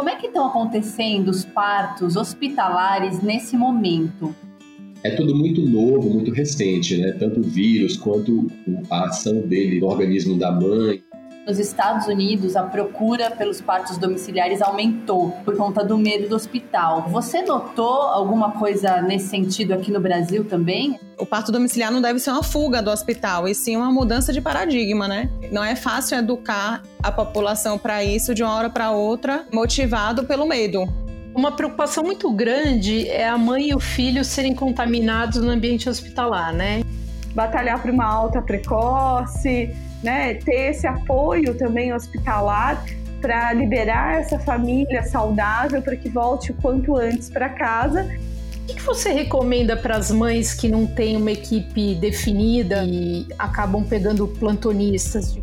como 0.00 0.08
é 0.08 0.16
que 0.16 0.28
estão 0.28 0.46
acontecendo 0.46 1.28
os 1.28 1.44
partos 1.44 2.16
hospitalares 2.16 3.20
nesse 3.22 3.54
momento? 3.54 4.34
É 5.04 5.10
tudo 5.10 5.36
muito 5.36 5.60
novo, 5.60 6.08
muito 6.08 6.32
recente, 6.32 6.96
né? 6.96 7.12
Tanto 7.12 7.40
o 7.40 7.42
vírus 7.42 7.98
quanto 7.98 8.46
a 8.90 9.08
ação 9.08 9.42
dele 9.42 9.78
no 9.78 9.88
organismo 9.88 10.38
da 10.38 10.50
mãe. 10.50 11.02
Nos 11.50 11.58
Estados 11.58 12.06
Unidos, 12.06 12.54
a 12.54 12.62
procura 12.62 13.28
pelos 13.32 13.60
partos 13.60 13.98
domiciliares 13.98 14.62
aumentou 14.62 15.32
por 15.44 15.56
conta 15.56 15.84
do 15.84 15.98
medo 15.98 16.28
do 16.28 16.36
hospital. 16.36 17.08
Você 17.08 17.42
notou 17.42 18.02
alguma 18.02 18.52
coisa 18.52 19.02
nesse 19.02 19.26
sentido 19.26 19.72
aqui 19.72 19.90
no 19.90 19.98
Brasil 19.98 20.44
também? 20.44 21.00
O 21.18 21.26
parto 21.26 21.50
domiciliar 21.50 21.90
não 21.90 22.00
deve 22.00 22.20
ser 22.20 22.30
uma 22.30 22.44
fuga 22.44 22.80
do 22.80 22.88
hospital, 22.88 23.48
e 23.48 23.54
sim 23.56 23.76
uma 23.76 23.90
mudança 23.90 24.32
de 24.32 24.40
paradigma, 24.40 25.08
né? 25.08 25.28
Não 25.50 25.64
é 25.64 25.74
fácil 25.74 26.18
educar 26.18 26.84
a 27.02 27.10
população 27.10 27.76
para 27.76 28.04
isso 28.04 28.32
de 28.32 28.44
uma 28.44 28.54
hora 28.54 28.70
para 28.70 28.92
outra, 28.92 29.44
motivado 29.52 30.22
pelo 30.22 30.46
medo. 30.46 30.84
Uma 31.34 31.50
preocupação 31.50 32.04
muito 32.04 32.30
grande 32.30 33.08
é 33.08 33.28
a 33.28 33.36
mãe 33.36 33.70
e 33.70 33.74
o 33.74 33.80
filho 33.80 34.24
serem 34.24 34.54
contaminados 34.54 35.42
no 35.42 35.50
ambiente 35.50 35.88
hospitalar, 35.88 36.54
né? 36.54 36.84
Batalhar 37.34 37.82
para 37.82 37.90
uma 37.90 38.04
alta 38.04 38.40
precoce, 38.40 39.74
né? 40.02 40.34
Ter 40.34 40.70
esse 40.70 40.86
apoio 40.86 41.54
também 41.54 41.92
hospitalar 41.92 42.84
para 43.20 43.52
liberar 43.52 44.20
essa 44.20 44.38
família 44.38 45.02
saudável 45.02 45.82
para 45.82 45.94
que 45.96 46.08
volte 46.08 46.52
o 46.52 46.54
quanto 46.54 46.96
antes 46.96 47.28
para 47.28 47.48
casa. 47.50 48.08
O 48.62 48.74
que 48.74 48.80
você 48.82 49.12
recomenda 49.12 49.76
para 49.76 49.96
as 49.96 50.10
mães 50.10 50.54
que 50.54 50.68
não 50.68 50.86
têm 50.86 51.16
uma 51.16 51.32
equipe 51.32 51.94
definida 51.96 52.84
e 52.84 53.26
acabam 53.38 53.84
pegando 53.84 54.26
plantonistas? 54.26 55.36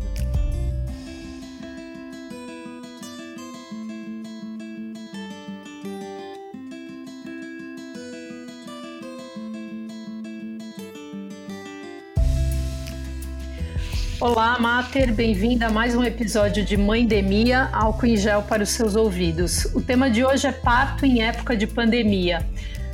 Olá, 14.20 14.58
Mater, 14.58 15.14
bem-vinda 15.14 15.68
a 15.68 15.70
mais 15.70 15.94
um 15.94 16.02
episódio 16.02 16.64
de 16.64 16.76
Mãe 16.76 17.06
Demia, 17.06 17.68
álcool 17.72 18.06
em 18.06 18.16
gel 18.16 18.42
para 18.42 18.64
os 18.64 18.70
seus 18.70 18.96
ouvidos. 18.96 19.66
O 19.66 19.80
tema 19.80 20.10
de 20.10 20.24
hoje 20.24 20.48
é 20.48 20.50
parto 20.50 21.06
em 21.06 21.22
época 21.22 21.56
de 21.56 21.68
pandemia. 21.68 22.44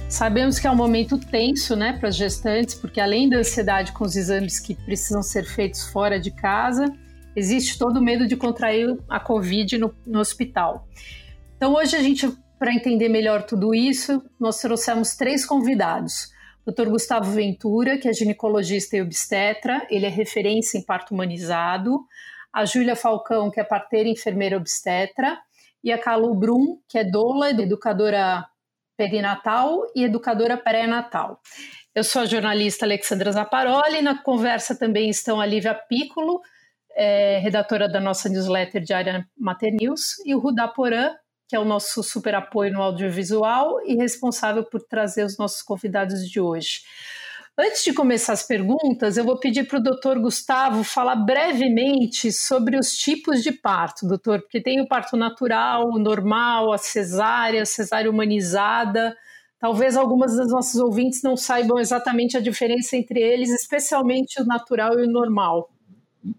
Sabemos 0.07 0.59
que 0.59 0.67
é 0.67 0.71
um 0.71 0.77
momento 0.77 1.19
tenso, 1.19 1.75
né, 1.75 1.95
para 1.95 2.11
as 2.11 2.17
gestantes, 2.17 2.75
porque 2.75 3.01
além 3.01 3.31
da 3.31 3.39
ansiedade 3.39 3.93
com 3.93 4.05
os 4.05 4.17
exames 4.17 4.61
que 4.61 4.75
precisam 4.75 5.23
ser 5.23 5.47
feitos 5.47 5.85
fora 5.85 6.21
de 6.21 6.31
casa, 6.31 6.93
existe 7.35 7.79
todo 7.79 7.97
o 7.97 8.03
medo 8.03 8.27
de 8.27 8.37
contrair 8.37 8.95
a 9.09 9.19
Covid 9.19 9.79
no, 9.79 9.95
no 10.07 10.21
hospital. 10.21 10.87
Então, 11.57 11.73
hoje 11.73 11.97
a 11.97 12.03
gente, 12.03 12.31
para 12.59 12.75
entender 12.75 13.09
melhor 13.09 13.45
tudo 13.45 13.75
isso, 13.75 14.23
nós 14.39 14.59
trouxemos 14.61 15.17
três 15.17 15.47
convidados. 15.47 16.34
Dr. 16.67 16.89
Gustavo 16.89 17.31
Ventura, 17.31 17.99
que 17.99 18.09
é 18.09 18.13
ginecologista 18.13 18.97
e 18.97 19.03
obstetra, 19.03 19.87
ele 19.91 20.07
é 20.07 20.09
referência 20.09 20.79
em 20.79 20.83
parto 20.83 21.13
humanizado. 21.13 22.01
A 22.53 22.65
Júlia 22.65 22.97
Falcão, 22.97 23.51
que 23.51 23.61
é 23.61 23.65
parteira 23.65 24.09
e 24.09 24.13
enfermeira 24.13 24.57
obstetra. 24.57 25.39
E 25.83 25.93
a 25.93 25.99
Calu 25.99 26.35
Brum, 26.35 26.79
que 26.89 26.99
é 26.99 27.05
doula, 27.05 27.51
educadora 27.51 28.47
perinatal 28.97 29.83
e 29.95 30.05
educadora 30.05 30.57
pré-natal. 30.57 31.41
Eu 31.95 32.03
sou 32.03 32.23
a 32.23 32.27
jornalista 32.27 32.87
Alexandra 32.87 33.31
Zaparoli, 33.33 34.03
na 34.03 34.23
conversa 34.23 34.79
também 34.79 35.11
estão 35.11 35.41
a 35.41 35.47
Lívia 35.47 35.75
Piccolo, 35.75 36.41
é, 36.97 37.39
redatora 37.39 37.89
da 37.89 38.01
nossa 38.01 38.29
newsletter 38.29 38.83
diária 38.83 39.29
Mater 39.37 39.73
News, 39.73 40.19
e 40.25 40.35
o 40.35 40.39
Rudá 40.39 40.69
Porã, 40.69 41.11
que 41.49 41.57
é 41.57 41.59
o 41.59 41.65
nosso 41.65 42.03
super 42.03 42.35
apoio 42.35 42.73
no 42.73 42.83
audiovisual 42.83 43.81
e 43.87 43.95
responsável 43.95 44.65
por 44.65 44.83
trazer 44.83 45.25
os 45.25 45.37
nossos 45.37 45.63
convidados 45.63 46.29
de 46.29 46.41
hoje. 46.41 46.83
Antes 47.57 47.85
de 47.85 47.93
começar 47.93 48.33
as 48.33 48.43
perguntas, 48.43 49.17
eu 49.17 49.25
vou 49.25 49.39
pedir 49.39 49.69
para 49.69 49.79
o 49.79 49.83
doutor 49.83 50.19
Gustavo 50.19 50.83
falar 50.83 51.15
brevemente 51.15 52.33
sobre 52.33 52.77
os 52.77 52.97
tipos 52.97 53.45
de 53.45 53.53
parto, 53.53 54.09
doutor, 54.09 54.41
porque 54.41 54.61
tem 54.61 54.81
o 54.81 54.89
parto 54.89 55.17
natural, 55.17 55.89
o 55.89 55.99
normal, 56.01 56.73
a 56.73 56.79
cesárea, 56.79 57.63
a 57.63 57.67
cesárea 57.67 58.11
humanizada. 58.11 59.17
Talvez 59.61 59.97
algumas 59.97 60.37
das 60.37 60.51
nossas 60.51 60.81
ouvintes 60.81 61.23
não 61.23 61.37
saibam 61.37 61.79
exatamente 61.79 62.37
a 62.37 62.41
diferença 62.41 62.97
entre 62.97 63.21
eles, 63.21 63.51
especialmente 63.51 64.43
o 64.43 64.45
natural 64.45 64.99
e 64.99 65.07
o 65.07 65.11
normal. 65.11 65.71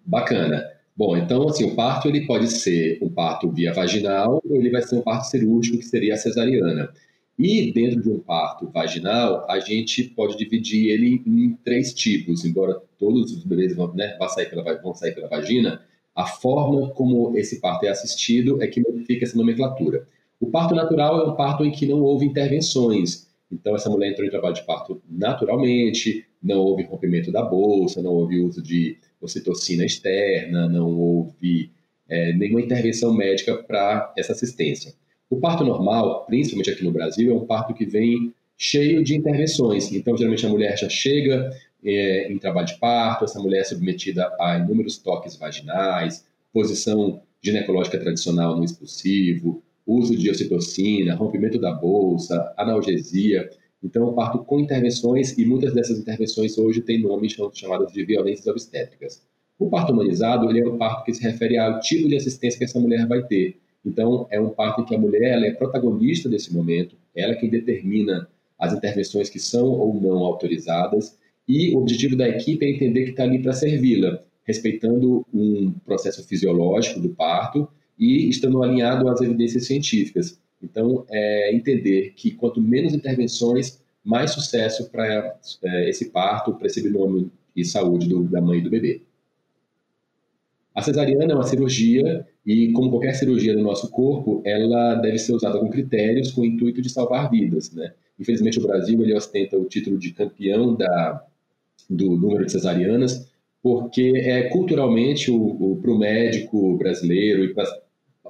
Bacana. 0.05 0.65
Bom, 0.97 1.17
então, 1.17 1.49
assim, 1.49 1.65
o 1.65 1.75
parto 1.75 2.07
ele 2.07 2.25
pode 2.25 2.47
ser 2.47 2.99
um 3.01 3.09
parto 3.09 3.51
via 3.51 3.73
vaginal 3.73 4.41
ou 4.49 4.55
ele 4.55 4.69
vai 4.69 4.81
ser 4.81 4.95
um 4.95 5.01
parto 5.01 5.25
cirúrgico, 5.25 5.77
que 5.77 5.85
seria 5.85 6.13
a 6.13 6.17
cesariana. 6.17 6.89
E 7.37 7.71
dentro 7.73 8.01
de 8.01 8.09
um 8.09 8.19
parto 8.19 8.69
vaginal, 8.69 9.45
a 9.49 9.59
gente 9.59 10.05
pode 10.05 10.37
dividir 10.37 10.89
ele 10.89 11.21
em 11.25 11.51
três 11.65 11.93
tipos, 11.93 12.45
embora 12.45 12.81
todos 12.97 13.33
os 13.33 13.43
bebês 13.43 13.75
vão, 13.75 13.93
né, 13.93 14.15
vão, 14.17 14.29
sair, 14.29 14.49
pela, 14.49 14.81
vão 14.81 14.93
sair 14.93 15.13
pela 15.13 15.27
vagina, 15.27 15.81
a 16.15 16.25
forma 16.25 16.89
como 16.91 17.37
esse 17.37 17.59
parto 17.59 17.85
é 17.85 17.89
assistido 17.89 18.63
é 18.63 18.67
que 18.67 18.79
modifica 18.79 19.25
essa 19.25 19.37
nomenclatura. 19.37 20.07
O 20.39 20.47
parto 20.47 20.73
natural 20.73 21.19
é 21.19 21.29
um 21.29 21.35
parto 21.35 21.65
em 21.65 21.71
que 21.71 21.85
não 21.85 22.01
houve 22.01 22.25
intervenções. 22.25 23.27
Então, 23.51 23.75
essa 23.75 23.89
mulher 23.89 24.11
entrou 24.11 24.25
em 24.25 24.31
trabalho 24.31 24.55
de 24.55 24.63
parto 24.63 25.01
naturalmente, 25.09 26.25
não 26.41 26.59
houve 26.59 26.83
rompimento 26.83 27.33
da 27.33 27.43
bolsa, 27.43 28.01
não 28.01 28.13
houve 28.13 28.39
uso 28.39 28.61
de 28.61 28.97
ocitocina 29.21 29.85
externa, 29.85 30.67
não 30.67 30.89
houve 30.89 31.71
é, 32.07 32.33
nenhuma 32.33 32.61
intervenção 32.61 33.13
médica 33.13 33.55
para 33.63 34.13
essa 34.17 34.33
assistência. 34.33 34.93
O 35.29 35.37
parto 35.37 35.63
normal, 35.63 36.25
principalmente 36.25 36.69
aqui 36.69 36.83
no 36.83 36.91
Brasil, 36.91 37.31
é 37.31 37.35
um 37.35 37.45
parto 37.45 37.73
que 37.73 37.85
vem 37.85 38.33
cheio 38.57 39.03
de 39.03 39.15
intervenções. 39.15 39.91
Então, 39.91 40.15
geralmente 40.15 40.45
a 40.45 40.49
mulher 40.49 40.77
já 40.77 40.87
chega 40.87 41.51
é, 41.83 42.31
em 42.31 42.37
trabalho 42.37 42.67
de 42.67 42.77
parto, 42.77 43.25
essa 43.25 43.39
mulher 43.39 43.61
é 43.61 43.63
submetida 43.63 44.31
a 44.39 44.57
inúmeros 44.57 44.97
toques 44.97 45.35
vaginais, 45.35 46.25
posição 46.53 47.21
ginecológica 47.41 47.99
tradicional 47.99 48.55
no 48.55 48.63
expulsivo, 48.63 49.61
uso 49.85 50.15
de 50.15 50.29
ocitocina, 50.31 51.15
rompimento 51.15 51.59
da 51.59 51.71
bolsa, 51.71 52.53
analgesia. 52.57 53.49
Então, 53.85 54.09
um 54.09 54.13
parto 54.15 54.39
com 54.39 54.59
intervenções 54.59 55.37
e 55.37 55.45
muitas 55.45 55.71
dessas 55.71 55.99
intervenções 55.99 56.57
hoje 56.57 56.81
têm 56.81 56.99
nomes 57.03 57.37
chamados 57.53 57.93
de 57.93 58.03
violências 58.03 58.47
obstétricas. 58.47 59.21
O 59.59 59.69
parto 59.69 59.93
humanizado 59.93 60.49
ele 60.49 60.61
é 60.61 60.67
um 60.67 60.75
parto 60.75 61.05
que 61.05 61.13
se 61.13 61.21
refere 61.21 61.59
ao 61.59 61.79
tipo 61.79 62.09
de 62.09 62.15
assistência 62.15 62.57
que 62.57 62.63
essa 62.63 62.79
mulher 62.79 63.05
vai 63.05 63.21
ter. 63.21 63.59
Então, 63.85 64.25
é 64.31 64.41
um 64.41 64.49
parto 64.49 64.81
em 64.81 64.85
que 64.85 64.95
a 64.95 64.97
mulher 64.97 65.33
ela 65.33 65.45
é 65.45 65.51
protagonista 65.51 66.27
desse 66.27 66.51
momento, 66.51 66.95
ela 67.15 67.33
é 67.33 67.35
quem 67.35 67.47
determina 67.47 68.27
as 68.57 68.73
intervenções 68.73 69.29
que 69.29 69.37
são 69.37 69.67
ou 69.67 69.93
não 70.01 70.25
autorizadas, 70.25 71.15
e 71.47 71.75
o 71.75 71.77
objetivo 71.77 72.15
da 72.15 72.27
equipe 72.27 72.65
é 72.65 72.71
entender 72.71 73.03
que 73.03 73.11
está 73.11 73.21
ali 73.21 73.37
para 73.37 73.53
servi-la, 73.53 74.19
respeitando 74.45 75.23
um 75.31 75.71
processo 75.85 76.27
fisiológico 76.27 76.99
do 76.99 77.09
parto 77.09 77.67
e 77.99 78.27
estando 78.27 78.63
alinhado 78.63 79.07
às 79.07 79.21
evidências 79.21 79.67
científicas. 79.67 80.39
Então, 80.61 81.05
é 81.09 81.53
entender 81.53 82.13
que 82.15 82.31
quanto 82.31 82.61
menos 82.61 82.93
intervenções, 82.93 83.83
mais 84.03 84.31
sucesso 84.31 84.89
para 84.91 85.37
é, 85.63 85.89
esse 85.89 86.11
parto, 86.11 86.53
para 86.53 86.67
esse 86.67 86.81
binômio 86.81 87.31
e 87.55 87.65
saúde 87.65 88.07
do, 88.07 88.23
da 88.23 88.39
mãe 88.39 88.59
e 88.59 88.61
do 88.61 88.69
bebê. 88.69 89.01
A 90.73 90.81
cesariana 90.81 91.31
é 91.31 91.35
uma 91.35 91.47
cirurgia 91.47 92.27
e, 92.45 92.71
como 92.73 92.89
qualquer 92.89 93.15
cirurgia 93.15 93.55
no 93.55 93.63
nosso 93.63 93.89
corpo, 93.89 94.41
ela 94.45 94.95
deve 94.95 95.17
ser 95.17 95.33
usada 95.33 95.57
com 95.57 95.69
critérios, 95.69 96.31
com 96.31 96.41
o 96.41 96.45
intuito 96.45 96.81
de 96.81 96.89
salvar 96.89 97.31
vidas. 97.31 97.71
Né? 97.71 97.93
Infelizmente, 98.19 98.59
o 98.59 98.63
Brasil 98.63 99.01
ele 99.01 99.15
ostenta 99.15 99.57
o 99.57 99.65
título 99.65 99.97
de 99.97 100.11
campeão 100.11 100.75
da, 100.75 101.25
do 101.89 102.17
número 102.17 102.45
de 102.45 102.51
cesarianas, 102.51 103.31
porque 103.63 104.13
é 104.17 104.49
culturalmente 104.49 105.31
para 105.31 105.91
o 105.91 105.97
médico 105.97 106.77
brasileiro 106.77 107.43
e 107.43 107.53
para 107.53 107.65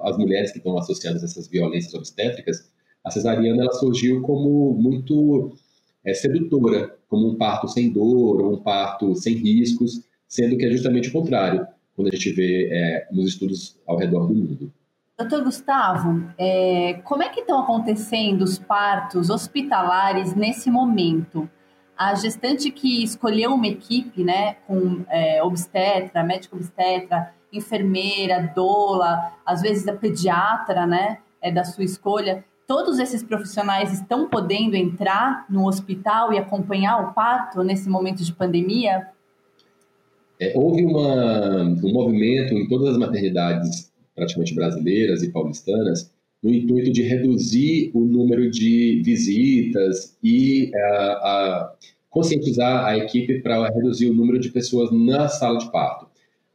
as 0.02 0.16
mulheres 0.16 0.52
que 0.52 0.58
estão 0.58 0.76
associadas 0.78 1.22
a 1.22 1.26
essas 1.26 1.48
violências 1.48 1.94
obstétricas, 1.94 2.70
a 3.04 3.10
cesariana 3.10 3.62
ela 3.62 3.72
surgiu 3.72 4.20
como 4.22 4.74
muito 4.74 5.56
é, 6.04 6.12
sedutora, 6.12 6.96
como 7.08 7.28
um 7.28 7.36
parto 7.36 7.68
sem 7.68 7.90
dor, 7.90 8.42
um 8.42 8.58
parto 8.58 9.14
sem 9.14 9.34
riscos, 9.34 10.02
sendo 10.28 10.56
que 10.56 10.66
é 10.66 10.70
justamente 10.70 11.08
o 11.08 11.12
contrário, 11.12 11.66
quando 11.94 12.08
a 12.08 12.10
gente 12.10 12.32
vê 12.32 12.68
é, 12.70 13.08
nos 13.12 13.26
estudos 13.26 13.78
ao 13.86 13.96
redor 13.96 14.26
do 14.26 14.34
mundo. 14.34 14.72
Doutor 15.18 15.44
Gustavo, 15.44 16.30
é, 16.36 17.00
como 17.04 17.22
é 17.22 17.30
que 17.30 17.40
estão 17.40 17.60
acontecendo 17.60 18.42
os 18.42 18.58
partos 18.58 19.30
hospitalares 19.30 20.34
nesse 20.34 20.70
momento? 20.70 21.48
A 21.96 22.14
gestante 22.14 22.70
que 22.70 23.02
escolheu 23.02 23.54
uma 23.54 23.66
equipe, 23.66 24.22
né, 24.22 24.56
com 24.66 25.06
é, 25.08 25.42
obstetra, 25.42 26.22
médico 26.22 26.56
obstetra, 26.56 27.32
enfermeira, 27.52 28.52
doula, 28.54 29.32
às 29.44 29.62
vezes 29.62 29.86
a 29.88 29.92
pediatra, 29.92 30.86
né, 30.86 31.18
é 31.40 31.50
da 31.50 31.64
sua 31.64 31.84
escolha. 31.84 32.44
Todos 32.66 32.98
esses 32.98 33.22
profissionais 33.22 33.92
estão 33.92 34.28
podendo 34.28 34.74
entrar 34.74 35.46
no 35.48 35.66
hospital 35.66 36.32
e 36.32 36.38
acompanhar 36.38 36.98
o 36.98 37.14
parto 37.14 37.62
nesse 37.62 37.88
momento 37.88 38.24
de 38.24 38.32
pandemia? 38.32 39.08
É, 40.40 40.52
houve 40.56 40.84
uma, 40.84 41.62
um 41.62 41.92
movimento 41.92 42.54
em 42.54 42.68
todas 42.68 42.88
as 42.88 42.98
maternidades 42.98 43.92
praticamente 44.14 44.54
brasileiras 44.54 45.22
e 45.22 45.30
paulistanas 45.30 46.10
no 46.42 46.52
intuito 46.52 46.92
de 46.92 47.02
reduzir 47.02 47.90
o 47.94 48.00
número 48.00 48.50
de 48.50 49.02
visitas 49.04 50.16
e 50.22 50.70
a, 50.74 51.12
a 51.12 51.72
conscientizar 52.08 52.84
a 52.84 52.96
equipe 52.96 53.40
para 53.42 53.68
reduzir 53.68 54.10
o 54.10 54.14
número 54.14 54.38
de 54.38 54.50
pessoas 54.50 54.90
na 54.90 55.28
sala 55.28 55.58
de 55.58 55.70
parto. 55.70 56.06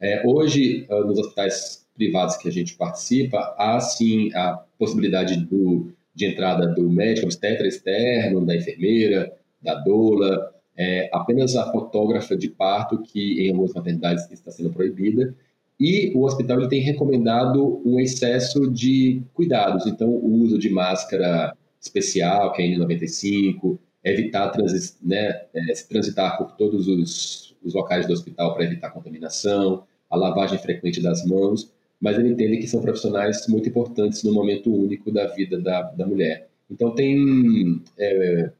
É, 0.02 0.20
hoje, 0.26 0.84
ah, 0.90 1.00
nos 1.00 1.16
hospitais 1.16 1.86
privados 1.94 2.36
que 2.36 2.48
a 2.48 2.52
gente 2.52 2.74
participa, 2.74 3.54
há 3.56 3.78
sim 3.78 4.34
a 4.34 4.60
possibilidade 4.76 5.36
do, 5.36 5.92
de 6.12 6.26
entrada 6.26 6.66
do 6.66 6.90
médico 6.90 7.26
obstetra 7.26 7.68
externo, 7.68 8.44
da 8.44 8.56
enfermeira, 8.56 9.32
da 9.62 9.76
doula, 9.76 10.52
é, 10.76 11.08
apenas 11.12 11.54
a 11.54 11.70
fotógrafa 11.70 12.36
de 12.36 12.48
parto, 12.48 13.00
que 13.00 13.46
em 13.46 13.50
algumas 13.50 13.72
maternidades 13.74 14.28
está 14.32 14.50
sendo 14.50 14.70
proibida, 14.70 15.32
e 15.78 16.12
o 16.16 16.24
hospital 16.24 16.58
ele 16.58 16.68
tem 16.68 16.80
recomendado 16.80 17.80
um 17.84 18.00
excesso 18.00 18.68
de 18.68 19.22
cuidados, 19.32 19.86
então 19.86 20.08
o 20.08 20.42
uso 20.42 20.58
de 20.58 20.68
máscara 20.68 21.56
especial, 21.80 22.52
que 22.52 22.62
é 22.62 22.66
N95, 22.66 23.78
evitar 24.02 24.52
né, 25.00 25.42
é, 25.54 25.74
se 25.74 25.88
transitar 25.88 26.36
por 26.36 26.56
todos 26.56 26.88
os, 26.88 27.54
os 27.62 27.74
locais 27.74 28.06
do 28.06 28.12
hospital 28.12 28.52
para 28.54 28.64
evitar 28.64 28.90
contaminação, 28.90 29.84
a 30.12 30.16
lavagem 30.16 30.58
frequente 30.58 31.00
das 31.00 31.24
mãos, 31.24 31.72
mas 31.98 32.18
ele 32.18 32.28
entende 32.28 32.58
que 32.58 32.66
são 32.66 32.82
profissionais 32.82 33.46
muito 33.48 33.68
importantes 33.68 34.22
no 34.22 34.32
momento 34.34 34.70
único 34.70 35.10
da 35.10 35.26
vida 35.28 35.58
da, 35.58 35.82
da 35.82 36.06
mulher. 36.06 36.48
Então 36.70 36.94
tem 36.94 37.80
é, 37.98 38.50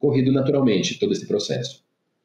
corrido 0.00 0.32
naturalmente 0.32 0.98
todo 0.98 1.12
esse 1.12 1.26
processo. 1.26 1.84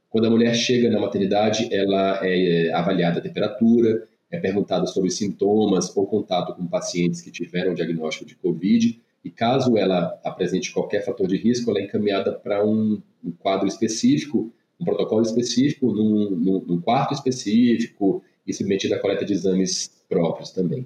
Quando 0.10 0.26
a 0.26 0.30
mulher 0.32 0.56
chega 0.56 0.90
na 0.90 1.00
maternidade, 1.00 1.70
ela 1.72 2.20
é 2.24 2.72
avaliada 2.74 3.20
a 3.20 3.22
temperatura, 3.22 4.08
é 4.32 4.40
perguntada 4.40 4.88
sobre 4.88 5.12
sintomas 5.12 5.96
ou 5.96 6.08
contato 6.08 6.56
com 6.56 6.66
pacientes 6.66 7.22
que 7.22 7.30
tiveram 7.30 7.76
diagnóstico 7.76 8.26
de 8.26 8.36
Covid, 8.36 9.00
e 9.24 9.30
caso 9.30 9.78
ela 9.78 10.20
apresente 10.24 10.72
qualquer 10.72 11.06
fator 11.06 11.28
de 11.28 11.38
risco, 11.38 11.70
ela 11.70 11.80
é 11.80 11.84
encaminhada 11.84 12.32
para 12.32 12.66
um, 12.66 13.00
um 13.24 13.32
quadro 13.32 13.68
específico, 13.68 14.52
um 14.80 14.86
protocolo 14.86 15.22
específico, 15.22 15.92
num, 15.92 16.32
num, 16.32 16.64
num 16.66 16.82
quarto 16.82 17.14
específico 17.14 18.24
e 18.50 18.54
submetida 18.54 18.96
à 18.96 19.00
coleta 19.00 19.24
de 19.24 19.34
exames 19.34 19.90
próprios 20.10 20.52
também. 20.52 20.86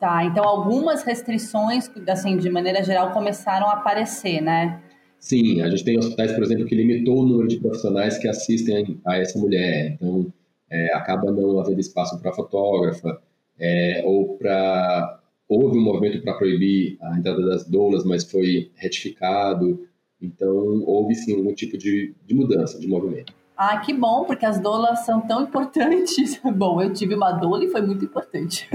Tá, 0.00 0.24
então 0.24 0.42
algumas 0.42 1.04
restrições, 1.04 1.88
assim, 2.08 2.36
de 2.36 2.50
maneira 2.50 2.82
geral, 2.82 3.12
começaram 3.12 3.68
a 3.68 3.74
aparecer, 3.74 4.40
né? 4.40 4.82
Sim, 5.16 5.60
a 5.62 5.70
gente 5.70 5.84
tem 5.84 5.96
hospitais, 5.96 6.32
por 6.32 6.42
exemplo, 6.42 6.64
que 6.64 6.74
limitou 6.74 7.20
o 7.20 7.24
número 7.24 7.46
de 7.46 7.60
profissionais 7.60 8.18
que 8.18 8.26
assistem 8.26 9.00
a 9.06 9.18
essa 9.18 9.38
mulher. 9.38 9.92
Então, 9.92 10.32
é, 10.68 10.92
acaba 10.94 11.30
não 11.30 11.60
havendo 11.60 11.78
espaço 11.78 12.20
para 12.20 12.32
fotógrafa, 12.32 13.22
é, 13.56 14.02
ou 14.04 14.36
para. 14.36 15.20
Houve 15.48 15.78
um 15.78 15.82
movimento 15.82 16.20
para 16.22 16.34
proibir 16.34 16.96
a 17.00 17.16
entrada 17.16 17.44
das 17.44 17.68
doulas, 17.68 18.04
mas 18.04 18.24
foi 18.24 18.72
retificado. 18.74 19.86
Então, 20.20 20.82
houve 20.84 21.14
sim 21.14 21.36
algum 21.36 21.54
tipo 21.54 21.78
de, 21.78 22.14
de 22.26 22.34
mudança 22.34 22.80
de 22.80 22.88
movimento. 22.88 23.32
Ah, 23.56 23.78
que 23.78 23.92
bom, 23.92 24.24
porque 24.24 24.46
as 24.46 24.58
doulas 24.58 25.04
são 25.04 25.20
tão 25.20 25.42
importantes. 25.42 26.40
Bom, 26.56 26.80
eu 26.80 26.92
tive 26.92 27.14
uma 27.14 27.32
doula 27.32 27.64
e 27.64 27.70
foi 27.70 27.82
muito 27.82 28.04
importante. 28.04 28.68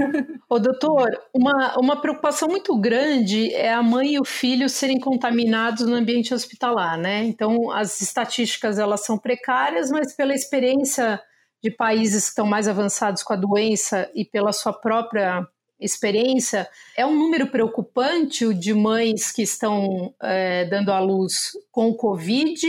Ô, 0.48 0.58
doutor, 0.58 1.10
uma, 1.34 1.76
uma 1.78 2.00
preocupação 2.00 2.48
muito 2.48 2.76
grande 2.78 3.52
é 3.52 3.72
a 3.72 3.82
mãe 3.82 4.14
e 4.14 4.20
o 4.20 4.24
filho 4.24 4.68
serem 4.68 5.00
contaminados 5.00 5.84
no 5.84 5.94
ambiente 5.94 6.32
hospitalar, 6.32 6.96
né? 6.96 7.24
Então, 7.24 7.70
as 7.70 8.00
estatísticas, 8.00 8.78
elas 8.78 9.04
são 9.04 9.18
precárias, 9.18 9.90
mas 9.90 10.14
pela 10.14 10.34
experiência 10.34 11.20
de 11.62 11.70
países 11.70 12.24
que 12.24 12.30
estão 12.30 12.46
mais 12.46 12.68
avançados 12.68 13.22
com 13.22 13.32
a 13.32 13.36
doença 13.36 14.08
e 14.14 14.24
pela 14.24 14.52
sua 14.52 14.72
própria 14.72 15.46
experiência, 15.80 16.68
é 16.96 17.04
um 17.04 17.16
número 17.16 17.48
preocupante 17.48 18.44
o 18.44 18.54
de 18.54 18.74
mães 18.74 19.30
que 19.32 19.42
estão 19.42 20.14
é, 20.22 20.64
dando 20.64 20.90
à 20.90 20.98
luz 20.98 21.50
com 21.70 21.92
Covid 21.94 22.60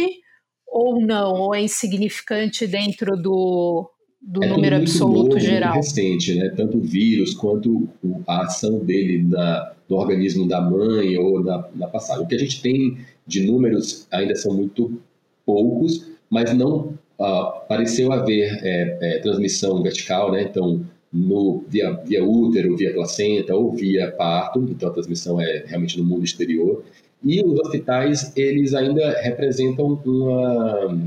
ou 0.71 1.01
não, 1.01 1.33
ou 1.33 1.55
é 1.55 1.61
insignificante 1.61 2.67
dentro 2.67 3.15
do, 3.15 3.89
do 4.21 4.43
é 4.43 4.47
número 4.47 4.75
absoluto 4.75 5.35
novo, 5.35 5.39
geral? 5.39 5.73
Muito 5.73 5.85
recente, 5.85 6.35
né? 6.35 6.49
Tanto 6.55 6.77
o 6.77 6.81
vírus 6.81 7.33
quanto 7.33 7.87
a 8.27 8.43
ação 8.43 8.79
dele 8.79 9.23
na, 9.23 9.73
no 9.89 9.97
organismo 9.97 10.47
da 10.47 10.61
mãe 10.61 11.17
ou 11.17 11.43
na, 11.43 11.67
na 11.75 11.87
passagem. 11.87 12.23
O 12.23 12.27
que 12.27 12.35
a 12.35 12.39
gente 12.39 12.61
tem 12.61 12.97
de 13.25 13.45
números 13.45 14.07
ainda 14.11 14.35
são 14.35 14.53
muito 14.53 14.99
poucos, 15.45 16.07
mas 16.29 16.53
não 16.53 16.93
uh, 17.17 17.67
pareceu 17.67 18.11
haver 18.11 18.59
é, 18.63 18.97
é, 19.01 19.19
transmissão 19.19 19.81
vertical, 19.81 20.31
né? 20.31 20.43
Então, 20.43 20.85
no, 21.11 21.63
via, 21.67 21.91
via 22.05 22.23
útero, 22.23 22.77
via 22.77 22.93
placenta 22.93 23.55
ou 23.55 23.71
via 23.71 24.11
parto, 24.11 24.63
então 24.69 24.89
a 24.89 24.93
transmissão 24.93 25.41
é 25.41 25.63
realmente 25.65 25.97
no 25.97 26.05
mundo 26.05 26.23
exterior. 26.23 26.83
E 27.23 27.43
os 27.43 27.59
hospitais, 27.59 28.31
eles 28.35 28.73
ainda 28.73 29.21
representam 29.21 29.99
uma. 30.05 30.97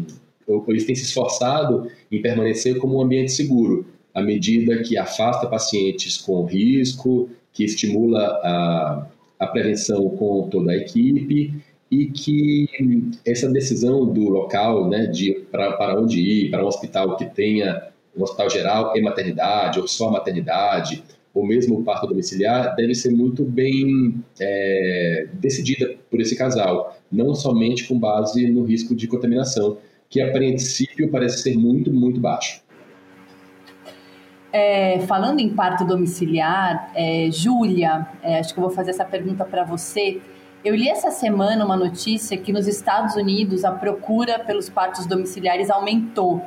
Eles 0.69 0.85
têm 0.85 0.95
se 0.95 1.05
esforçado 1.05 1.91
em 2.11 2.21
permanecer 2.21 2.77
como 2.79 2.99
um 2.99 3.03
ambiente 3.03 3.33
seguro, 3.33 3.87
à 4.15 4.21
medida 4.21 4.83
que 4.83 4.99
afasta 4.99 5.47
pacientes 5.47 6.19
com 6.19 6.45
risco, 6.45 7.31
que 7.53 7.65
estimula 7.65 8.21
a, 8.43 9.07
a 9.39 9.47
prevenção 9.47 10.11
com 10.11 10.49
toda 10.51 10.73
a 10.73 10.77
equipe 10.77 11.55
e 11.91 12.07
que 12.07 12.67
essa 13.25 13.49
decisão 13.51 14.07
do 14.07 14.29
local, 14.29 14.89
né, 14.89 15.07
de 15.07 15.35
para 15.51 16.01
onde 16.01 16.21
ir, 16.21 16.51
para 16.51 16.65
um 16.65 16.67
hospital 16.67 17.17
que 17.17 17.27
tenha 17.27 17.89
um 18.17 18.23
hospital 18.23 18.49
geral 18.49 18.97
e 18.97 19.03
maternidade, 19.03 19.79
ou 19.79 19.87
só 19.87 20.11
maternidade, 20.11 21.03
ou 21.35 21.47
mesmo 21.47 21.79
o 21.79 21.83
parto 21.83 22.07
domiciliar, 22.07 22.75
deve 22.77 22.95
ser 22.95 23.11
muito 23.11 23.45
bem 23.45 24.23
é, 24.39 25.29
decidida 25.35 25.95
por 26.11 26.21
esse 26.21 26.37
casal, 26.37 26.97
não 27.11 27.35
somente 27.35 27.89
com 27.89 27.99
base 27.99 28.47
no 28.51 28.65
risco 28.65 28.95
de 28.95 29.07
contaminação, 29.07 29.79
que 30.09 30.21
a 30.21 30.31
princípio 30.31 31.11
parece 31.11 31.39
ser 31.39 31.57
muito, 31.57 31.91
muito 31.91 32.21
baixo. 32.21 32.63
É, 34.53 35.01
falando 35.07 35.41
em 35.41 35.49
parto 35.49 35.85
domiciliar, 35.87 36.93
é, 36.95 37.31
Júlia, 37.31 38.07
é, 38.23 38.39
acho 38.39 38.53
que 38.53 38.61
eu 38.61 38.65
vou 38.65 38.71
fazer 38.71 38.91
essa 38.91 39.05
pergunta 39.05 39.47
para 39.47 39.65
você. 39.65 40.21
Eu 40.63 40.77
li 40.77 40.89
essa 40.89 41.11
semana 41.11 41.65
uma 41.65 41.77
notícia 41.77 42.37
que 42.37 42.53
nos 42.53 42.69
Estados 42.69 43.17
Unidos 43.17 43.65
a 43.65 43.73
procura 43.73 44.39
pelos 44.39 44.69
partos 44.69 45.07
domiciliares 45.07 45.71
aumentou 45.71 46.43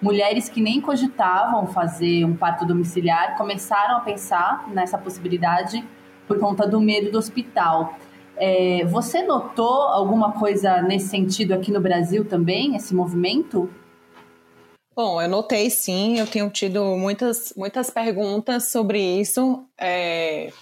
mulheres 0.00 0.48
que 0.48 0.60
nem 0.60 0.80
cogitavam 0.80 1.66
fazer 1.66 2.24
um 2.24 2.36
parto 2.36 2.64
domiciliar 2.64 3.36
começaram 3.36 3.98
a 3.98 4.00
pensar 4.00 4.68
nessa 4.68 4.96
possibilidade 4.96 5.84
por 6.26 6.38
conta 6.38 6.66
do 6.66 6.80
medo 6.80 7.10
do 7.10 7.18
hospital. 7.18 7.94
É, 8.36 8.84
você 8.86 9.22
notou 9.22 9.82
alguma 9.82 10.32
coisa 10.32 10.80
nesse 10.80 11.08
sentido 11.08 11.52
aqui 11.52 11.70
no 11.70 11.80
Brasil 11.80 12.24
também, 12.24 12.74
esse 12.76 12.94
movimento? 12.94 13.68
Bom, 14.94 15.20
eu 15.20 15.28
notei 15.28 15.68
sim, 15.70 16.18
eu 16.18 16.26
tenho 16.26 16.48
tido 16.50 16.96
muitas, 16.96 17.52
muitas 17.56 17.90
perguntas 17.90 18.70
sobre 18.70 18.98
isso 18.98 19.64
é, 19.78 20.52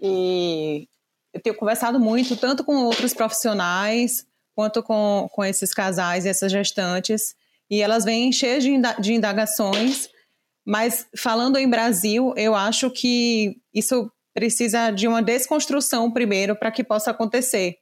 e 0.00 0.88
eu 1.32 1.40
tenho 1.40 1.56
conversado 1.56 1.98
muito, 2.00 2.36
tanto 2.36 2.64
com 2.64 2.84
outros 2.84 3.12
profissionais, 3.12 4.26
quanto 4.54 4.82
com, 4.82 5.28
com 5.32 5.44
esses 5.44 5.72
casais 5.72 6.24
e 6.24 6.28
essas 6.28 6.50
gestantes, 6.50 7.36
e 7.70 7.82
elas 7.82 8.04
vêm 8.04 8.32
cheias 8.32 8.64
de 8.64 9.12
indagações, 9.12 10.08
mas 10.66 11.06
falando 11.16 11.56
em 11.56 11.68
Brasil, 11.68 12.32
eu 12.36 12.54
acho 12.54 12.90
que 12.90 13.60
isso 13.72 14.10
precisa 14.34 14.90
de 14.90 15.08
uma 15.08 15.22
desconstrução 15.22 16.10
primeiro 16.10 16.54
para 16.54 16.70
que 16.70 16.84
possa 16.84 17.10
acontecer. 17.10 17.76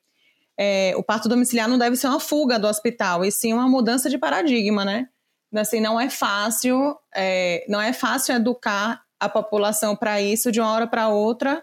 É, 0.59 0.95
o 0.97 1.02
parto 1.02 1.28
domiciliar 1.28 1.69
não 1.69 1.78
deve 1.78 1.97
ser 1.97 2.07
uma 2.07 2.21
fuga 2.21 2.59
do 2.59 2.66
hospital, 2.66 3.25
e 3.25 3.31
sim 3.31 3.52
uma 3.52 3.69
mudança 3.69 4.09
de 4.09 4.19
paradigma, 4.19 4.85
né? 4.85 5.09
Assim, 5.55 5.81
não 5.81 6.00
é 6.00 6.09
fácil, 6.09 6.97
é, 7.14 7.64
não 7.69 7.81
é 7.81 7.93
fácil 7.93 8.35
educar 8.35 9.02
a 9.21 9.28
população 9.28 9.95
para 9.95 10.21
isso 10.21 10.50
de 10.50 10.61
uma 10.61 10.73
hora 10.73 10.87
para 10.87 11.09
outra, 11.09 11.62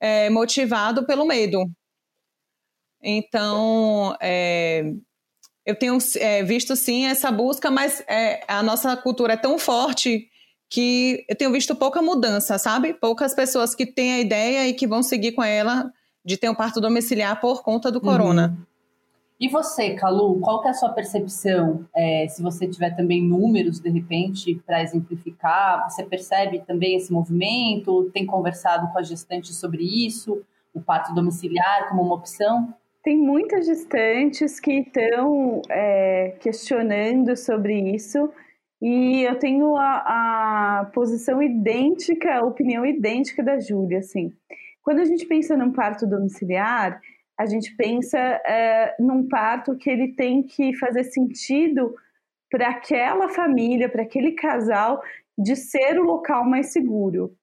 é, 0.00 0.30
motivado 0.30 1.06
pelo 1.06 1.26
medo. 1.26 1.64
Então, 3.02 4.16
é, 4.20 4.84
eu 5.70 5.76
tenho 5.76 5.98
é, 6.16 6.42
visto 6.42 6.74
sim 6.74 7.06
essa 7.06 7.30
busca, 7.30 7.70
mas 7.70 8.02
é, 8.08 8.42
a 8.48 8.62
nossa 8.62 8.96
cultura 8.96 9.34
é 9.34 9.36
tão 9.36 9.58
forte 9.58 10.28
que 10.68 11.24
eu 11.28 11.36
tenho 11.36 11.52
visto 11.52 11.74
pouca 11.74 12.02
mudança, 12.02 12.58
sabe? 12.58 12.94
Poucas 12.94 13.34
pessoas 13.34 13.74
que 13.74 13.86
têm 13.86 14.12
a 14.12 14.20
ideia 14.20 14.68
e 14.68 14.74
que 14.74 14.86
vão 14.86 15.02
seguir 15.02 15.32
com 15.32 15.42
ela 15.42 15.90
de 16.24 16.36
ter 16.36 16.48
um 16.48 16.54
parto 16.54 16.80
domiciliar 16.80 17.40
por 17.40 17.62
conta 17.62 17.90
do 17.90 18.00
corona. 18.00 18.56
Uhum. 18.56 18.70
E 19.40 19.48
você, 19.48 19.94
Calu, 19.94 20.38
qual 20.40 20.60
que 20.60 20.68
é 20.68 20.70
a 20.70 20.74
sua 20.74 20.90
percepção? 20.90 21.86
É, 21.96 22.28
se 22.28 22.42
você 22.42 22.68
tiver 22.68 22.94
também 22.94 23.22
números, 23.22 23.80
de 23.80 23.88
repente, 23.88 24.54
para 24.66 24.82
exemplificar, 24.82 25.88
você 25.88 26.04
percebe 26.04 26.60
também 26.66 26.94
esse 26.96 27.10
movimento? 27.10 28.10
Tem 28.12 28.26
conversado 28.26 28.92
com 28.92 28.98
a 28.98 29.02
gestante 29.02 29.54
sobre 29.54 29.82
isso? 29.82 30.42
O 30.74 30.80
parto 30.80 31.14
domiciliar 31.14 31.88
como 31.88 32.02
uma 32.02 32.16
opção? 32.16 32.74
Tem 33.02 33.16
muitas 33.16 33.64
gestantes 33.64 34.60
que 34.60 34.72
estão 34.72 35.62
é, 35.70 36.36
questionando 36.40 37.34
sobre 37.34 37.94
isso 37.94 38.30
e 38.80 39.22
eu 39.22 39.38
tenho 39.38 39.74
a, 39.76 40.80
a, 40.80 40.84
posição 40.92 41.42
idêntica, 41.42 42.34
a 42.34 42.44
opinião 42.44 42.84
idêntica 42.84 43.42
da 43.42 43.58
Júlia, 43.58 43.98
assim. 43.98 44.32
Quando 44.82 45.00
a 45.00 45.04
gente 45.04 45.26
pensa 45.26 45.56
num 45.56 45.72
parto 45.72 46.06
domiciliar, 46.06 47.00
a 47.38 47.46
gente 47.46 47.74
pensa 47.76 48.18
é, 48.18 48.94
num 48.98 49.26
parto 49.28 49.76
que 49.76 49.88
ele 49.88 50.14
tem 50.14 50.42
que 50.42 50.74
fazer 50.76 51.04
sentido 51.04 51.94
para 52.50 52.68
aquela 52.68 53.28
família, 53.30 53.88
para 53.88 54.02
aquele 54.02 54.32
casal, 54.32 55.02
de 55.38 55.56
ser 55.56 55.98
o 55.98 56.04
local 56.04 56.44
mais 56.44 56.72
seguro. 56.72 57.34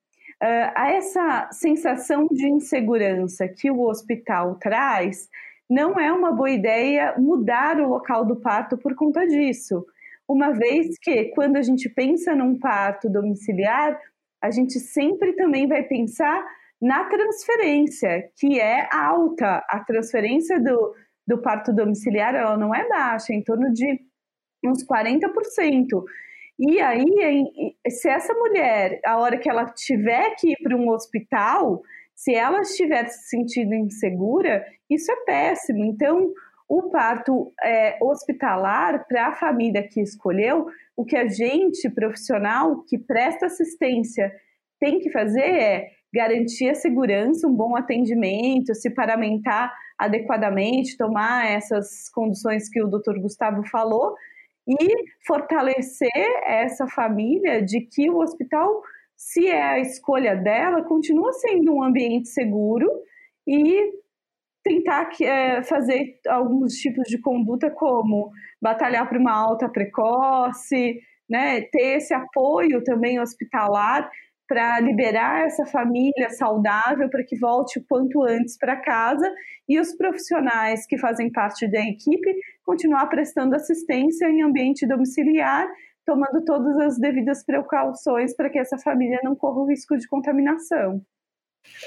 Uh, 0.43 0.69
essa 0.79 1.49
sensação 1.51 2.27
de 2.27 2.47
insegurança 2.47 3.47
que 3.47 3.71
o 3.71 3.81
hospital 3.81 4.55
traz, 4.55 5.27
não 5.69 5.99
é 5.99 6.11
uma 6.11 6.31
boa 6.31 6.49
ideia 6.49 7.15
mudar 7.17 7.79
o 7.79 7.89
local 7.89 8.25
do 8.25 8.37
parto 8.37 8.77
por 8.77 8.95
conta 8.95 9.27
disso. 9.27 9.85
Uma 10.27 10.51
vez 10.51 10.97
que, 10.99 11.25
quando 11.25 11.57
a 11.57 11.61
gente 11.61 11.89
pensa 11.89 12.35
num 12.35 12.57
parto 12.59 13.09
domiciliar, 13.09 13.99
a 14.41 14.51
gente 14.51 14.79
sempre 14.79 15.33
também 15.33 15.67
vai 15.67 15.83
pensar 15.83 16.45
na 16.81 17.05
transferência, 17.05 18.29
que 18.37 18.59
é 18.59 18.87
alta. 18.93 19.63
A 19.69 19.79
transferência 19.79 20.59
do, 20.59 20.93
do 21.25 21.41
parto 21.41 21.73
domiciliar 21.73 22.35
ela 22.35 22.57
não 22.57 22.73
é 22.73 22.87
baixa, 22.87 23.33
é 23.33 23.35
em 23.35 23.43
torno 23.43 23.71
de 23.73 23.99
uns 24.63 24.85
40%. 24.85 26.03
E 26.59 26.81
aí, 26.81 27.05
se 27.87 28.09
essa 28.09 28.33
mulher, 28.33 28.99
a 29.05 29.17
hora 29.17 29.37
que 29.37 29.49
ela 29.49 29.65
tiver 29.65 30.35
que 30.35 30.51
ir 30.51 30.57
para 30.63 30.75
um 30.75 30.89
hospital, 30.89 31.83
se 32.17 32.33
ela 32.33 32.61
estiver 32.61 33.07
se 33.09 33.29
sentindo 33.29 33.75
insegura, 33.75 34.65
isso 34.89 35.11
é 35.11 35.15
péssimo. 35.17 35.85
Então, 35.85 36.33
o 36.67 36.89
parto 36.89 37.53
é, 37.63 37.95
hospitalar, 38.01 39.05
para 39.07 39.27
a 39.27 39.35
família 39.35 39.87
que 39.87 40.01
escolheu, 40.01 40.65
o 40.95 41.05
que 41.05 41.15
a 41.15 41.27
gente, 41.27 41.87
profissional, 41.91 42.83
que 42.87 42.97
presta 42.97 43.45
assistência, 43.45 44.33
tem 44.79 44.99
que 44.99 45.11
fazer 45.11 45.41
é 45.41 45.91
garantir 46.11 46.69
a 46.69 46.75
segurança, 46.75 47.47
um 47.47 47.53
bom 47.53 47.75
atendimento, 47.75 48.73
se 48.73 48.89
paramentar 48.89 49.71
adequadamente, 49.95 50.97
tomar 50.97 51.45
essas 51.45 52.09
condições 52.09 52.67
que 52.67 52.81
o 52.81 52.87
doutor 52.87 53.19
Gustavo 53.19 53.63
falou 53.69 54.15
e 54.67 54.75
fortalecer 55.25 56.09
essa 56.47 56.87
família 56.87 57.61
de 57.61 57.81
que 57.81 58.09
o 58.09 58.17
hospital, 58.17 58.81
se 59.17 59.47
é 59.47 59.61
a 59.61 59.79
escolha 59.79 60.35
dela, 60.35 60.83
continua 60.83 61.33
sendo 61.33 61.73
um 61.73 61.83
ambiente 61.83 62.29
seguro 62.29 62.87
e 63.47 63.91
tentar 64.63 65.09
é, 65.21 65.63
fazer 65.63 66.19
alguns 66.27 66.73
tipos 66.73 67.07
de 67.07 67.19
conduta 67.19 67.71
como 67.71 68.29
batalhar 68.61 69.07
por 69.09 69.17
uma 69.17 69.33
alta 69.33 69.67
precoce, 69.67 70.99
né, 71.27 71.61
ter 71.61 71.97
esse 71.97 72.13
apoio 72.13 72.83
também 72.83 73.19
hospitalar 73.19 74.09
para 74.47 74.79
liberar 74.79 75.45
essa 75.45 75.65
família 75.65 76.29
saudável 76.29 77.09
para 77.09 77.23
que 77.23 77.37
volte 77.37 77.79
o 77.79 77.85
quanto 77.87 78.23
antes 78.23 78.57
para 78.57 78.77
casa 78.77 79.29
e 79.67 79.79
os 79.79 79.93
profissionais 79.95 80.85
que 80.85 80.97
fazem 80.97 81.29
parte 81.29 81.69
da 81.69 81.81
equipe 81.81 82.33
continuar 82.63 83.07
prestando 83.07 83.55
assistência 83.55 84.29
em 84.29 84.41
ambiente 84.41 84.87
domiciliar, 84.87 85.67
tomando 86.07 86.41
todas 86.45 86.77
as 86.77 86.97
devidas 86.97 87.43
precauções 87.43 88.33
para 88.33 88.49
que 88.49 88.57
essa 88.57 88.77
família 88.77 89.19
não 89.21 89.35
corra 89.35 89.59
o 89.59 89.67
risco 89.67 89.97
de 89.97 90.07
contaminação. 90.07 91.01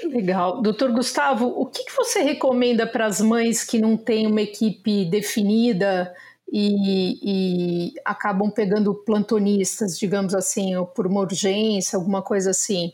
Legal. 0.04 0.60
Doutor 0.60 0.92
Gustavo, 0.92 1.46
o 1.46 1.64
que 1.64 1.84
você 1.96 2.20
recomenda 2.20 2.86
para 2.86 3.06
as 3.06 3.18
mães 3.18 3.64
que 3.64 3.78
não 3.78 3.96
têm 3.96 4.26
uma 4.26 4.42
equipe 4.42 5.06
definida 5.06 6.14
e, 6.52 7.16
e, 7.22 7.94
acabam 8.04 8.50
pegando 8.50 8.94
plantonistas, 8.94 9.98
digamos 9.98 10.34
assim, 10.34 10.76
ou 10.76 10.84
por 10.84 11.06
uma 11.06 11.20
urgência, 11.20 11.96
alguma 11.96 12.20
coisa 12.20 12.50
assim? 12.50 12.92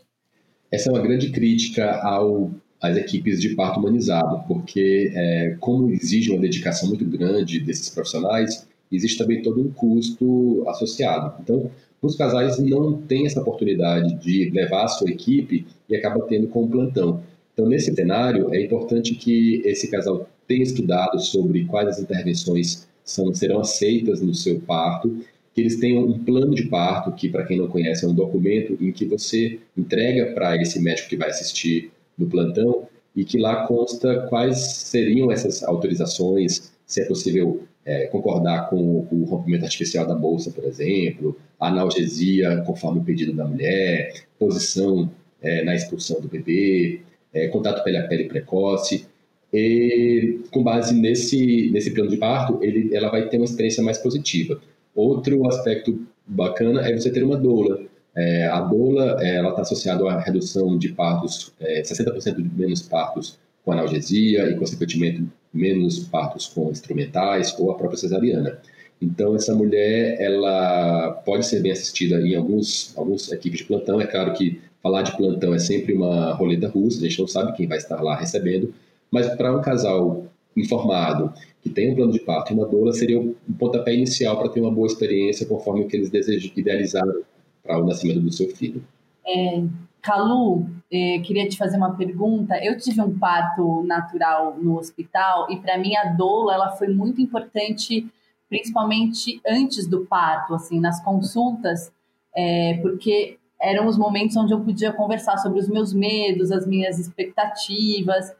Essa 0.70 0.90
é 0.90 0.92
uma 0.92 1.02
grande 1.02 1.32
crítica 1.32 2.00
ao, 2.02 2.52
às 2.80 2.96
equipes 2.96 3.40
de 3.40 3.56
parto 3.56 3.80
humanizado, 3.80 4.44
porque 4.46 5.10
é, 5.12 5.56
como 5.58 5.90
exige 5.90 6.30
uma 6.30 6.40
dedicação 6.40 6.88
muito 6.88 7.04
grande 7.04 7.58
desses 7.58 7.88
profissionais, 7.88 8.64
existe 8.90 9.18
também 9.18 9.42
todo 9.42 9.60
um 9.60 9.70
custo 9.70 10.64
associado. 10.68 11.34
Então, 11.42 11.70
os 12.00 12.16
casais 12.16 12.58
não 12.58 12.94
têm 12.94 13.26
essa 13.26 13.40
oportunidade 13.40 14.14
de 14.16 14.50
levar 14.50 14.84
a 14.84 14.88
sua 14.88 15.10
equipe 15.10 15.66
e 15.88 15.96
acaba 15.96 16.20
tendo 16.26 16.46
com 16.48 16.64
um 16.64 16.68
plantão. 16.68 17.22
Então, 17.52 17.66
nesse 17.66 17.94
cenário, 17.94 18.52
é 18.54 18.62
importante 18.62 19.14
que 19.14 19.62
esse 19.64 19.90
casal 19.90 20.28
tenha 20.46 20.62
estudado 20.62 21.18
sobre 21.18 21.64
quais 21.64 21.88
as 21.88 21.98
intervenções 21.98 22.86
são, 23.02 23.32
serão 23.34 23.60
aceitas 23.60 24.20
no 24.20 24.34
seu 24.34 24.60
parto, 24.60 25.24
que 25.54 25.60
eles 25.62 25.76
tenham 25.76 26.04
um 26.04 26.18
plano 26.22 26.54
de 26.54 26.66
parto, 26.66 27.12
que 27.12 27.28
para 27.28 27.46
quem 27.46 27.56
não 27.56 27.66
conhece 27.66 28.04
é 28.04 28.08
um 28.08 28.14
documento 28.14 28.76
em 28.78 28.92
que 28.92 29.06
você 29.06 29.58
entrega 29.76 30.34
para 30.34 30.60
esse 30.60 30.78
médico 30.80 31.08
que 31.08 31.16
vai 31.16 31.30
assistir 31.30 31.90
no 32.18 32.26
plantão 32.26 32.86
e 33.14 33.24
que 33.24 33.38
lá 33.38 33.66
consta 33.66 34.26
quais 34.28 34.58
seriam 34.58 35.32
essas 35.32 35.62
autorizações, 35.62 36.72
se 36.86 37.00
é 37.00 37.06
possível 37.06 37.62
é, 37.86 38.06
concordar 38.08 38.68
com 38.68 39.06
o 39.10 39.24
rompimento 39.24 39.64
artificial 39.64 40.04
da 40.06 40.14
bolsa, 40.14 40.50
por 40.50 40.64
exemplo, 40.64 41.38
analgesia 41.58 42.62
conforme 42.66 43.00
o 43.00 43.04
pedido 43.04 43.32
da 43.32 43.46
mulher, 43.46 44.12
posição 44.38 45.08
é, 45.40 45.62
na 45.62 45.74
expulsão 45.74 46.20
do 46.20 46.26
bebê, 46.26 47.00
é, 47.32 47.46
contato 47.46 47.84
pele 47.84 47.98
a 47.98 48.08
pele 48.08 48.24
precoce. 48.24 49.06
E 49.52 50.40
com 50.50 50.62
base 50.62 50.92
nesse, 50.92 51.70
nesse 51.70 51.92
plano 51.92 52.10
de 52.10 52.16
parto, 52.16 52.58
ele, 52.60 52.94
ela 52.94 53.08
vai 53.08 53.28
ter 53.28 53.36
uma 53.36 53.44
experiência 53.44 53.82
mais 53.82 53.96
positiva. 53.98 54.60
Outro 54.94 55.46
aspecto 55.46 56.04
bacana 56.26 56.86
é 56.86 56.92
você 56.92 57.10
ter 57.10 57.22
uma 57.22 57.36
doula. 57.36 57.80
É, 58.16 58.46
a 58.46 58.60
doula 58.60 59.24
ela 59.24 59.50
está 59.50 59.62
associada 59.62 60.04
à 60.10 60.18
redução 60.18 60.76
de 60.76 60.88
partos, 60.88 61.52
é, 61.60 61.82
60% 61.82 62.36
de 62.36 62.50
menos 62.58 62.82
partos 62.82 63.38
com 63.64 63.72
analgesia 63.72 64.48
e, 64.50 64.56
consequentemente, 64.56 65.24
menos 65.56 66.00
partos 66.00 66.46
com 66.46 66.70
instrumentais 66.70 67.54
ou 67.58 67.70
a 67.70 67.74
própria 67.74 67.98
cesariana. 67.98 68.58
Então, 69.00 69.34
essa 69.34 69.54
mulher 69.54 70.20
ela 70.20 71.10
pode 71.24 71.46
ser 71.46 71.60
bem 71.60 71.72
assistida 71.72 72.20
em 72.20 72.34
alguns, 72.34 72.96
alguns 72.96 73.30
equipes 73.30 73.60
de 73.60 73.64
plantão. 73.66 74.00
É 74.00 74.06
claro 74.06 74.32
que 74.32 74.60
falar 74.82 75.02
de 75.02 75.16
plantão 75.16 75.54
é 75.54 75.58
sempre 75.58 75.92
uma 75.94 76.32
roleta 76.32 76.68
russa, 76.68 76.98
a 76.98 77.08
gente 77.08 77.18
não 77.18 77.26
sabe 77.26 77.56
quem 77.56 77.66
vai 77.66 77.78
estar 77.78 78.00
lá 78.00 78.16
recebendo, 78.16 78.72
mas 79.10 79.26
para 79.34 79.56
um 79.56 79.60
casal 79.60 80.26
informado, 80.56 81.32
que 81.62 81.68
tem 81.68 81.90
um 81.90 81.94
plano 81.94 82.12
de 82.12 82.20
parto 82.20 82.52
e 82.52 82.54
uma 82.54 82.66
doula, 82.66 82.92
seria 82.92 83.20
um 83.20 83.34
pontapé 83.58 83.94
inicial 83.94 84.38
para 84.38 84.48
ter 84.48 84.60
uma 84.60 84.70
boa 84.70 84.86
experiência 84.86 85.44
conforme 85.44 85.82
o 85.82 85.88
que 85.88 85.96
eles 85.96 86.08
desejam, 86.08 86.50
idealizaram 86.56 87.22
para 87.62 87.78
o 87.78 87.86
nascimento 87.86 88.20
do 88.20 88.32
seu 88.32 88.48
filho. 88.56 88.82
É, 89.26 89.62
Calu, 90.02 90.66
é, 90.92 91.18
queria 91.20 91.48
te 91.48 91.56
fazer 91.56 91.76
uma 91.76 91.96
pergunta. 91.96 92.56
Eu 92.62 92.78
tive 92.78 93.00
um 93.00 93.18
parto 93.18 93.82
natural 93.84 94.56
no 94.56 94.78
hospital 94.78 95.50
e 95.50 95.56
para 95.58 95.78
mim 95.78 95.96
a 95.96 96.12
doula 96.12 96.54
ela 96.54 96.70
foi 96.76 96.88
muito 96.88 97.20
importante, 97.20 98.06
principalmente 98.48 99.40
antes 99.46 99.86
do 99.86 100.06
parto, 100.06 100.54
assim, 100.54 100.78
nas 100.78 101.02
consultas, 101.02 101.92
é, 102.34 102.78
porque 102.82 103.38
eram 103.60 103.86
os 103.86 103.98
momentos 103.98 104.36
onde 104.36 104.52
eu 104.52 104.60
podia 104.60 104.92
conversar 104.92 105.38
sobre 105.38 105.58
os 105.58 105.68
meus 105.68 105.92
medos, 105.92 106.52
as 106.52 106.66
minhas 106.66 106.98
expectativas. 106.98 108.32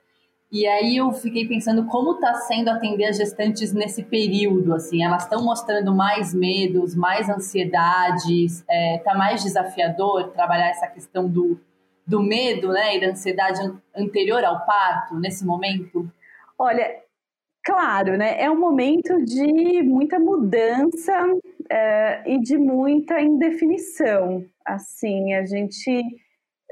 E 0.50 0.64
aí 0.66 0.96
eu 0.96 1.10
fiquei 1.12 1.46
pensando 1.46 1.86
como 1.86 2.12
está 2.12 2.34
sendo 2.34 2.68
atender 2.68 3.06
as 3.06 3.16
gestantes 3.16 3.72
nesse 3.72 4.04
período, 4.04 4.74
assim, 4.74 5.02
elas 5.02 5.24
estão 5.24 5.44
mostrando 5.44 5.92
mais 5.92 6.32
medos, 6.32 6.94
mais 6.94 7.28
ansiedades, 7.28 8.60
está 8.60 8.72
é, 8.72 8.98
tá 8.98 9.14
mais 9.14 9.42
desafiador 9.42 10.30
trabalhar 10.30 10.68
essa 10.68 10.86
questão 10.86 11.28
do, 11.28 11.58
do 12.06 12.22
medo, 12.22 12.68
né, 12.68 12.96
e 12.96 13.00
da 13.00 13.08
ansiedade 13.08 13.60
anterior 13.94 14.44
ao 14.44 14.64
parto 14.64 15.16
nesse 15.18 15.44
momento? 15.44 16.08
Olha, 16.56 16.94
claro, 17.64 18.16
né, 18.16 18.40
é 18.40 18.48
um 18.48 18.58
momento 18.58 19.24
de 19.24 19.82
muita 19.82 20.20
mudança 20.20 21.12
é, 21.68 22.22
e 22.24 22.40
de 22.40 22.56
muita 22.56 23.20
indefinição, 23.20 24.44
assim, 24.64 25.34
a 25.34 25.44
gente 25.44 26.04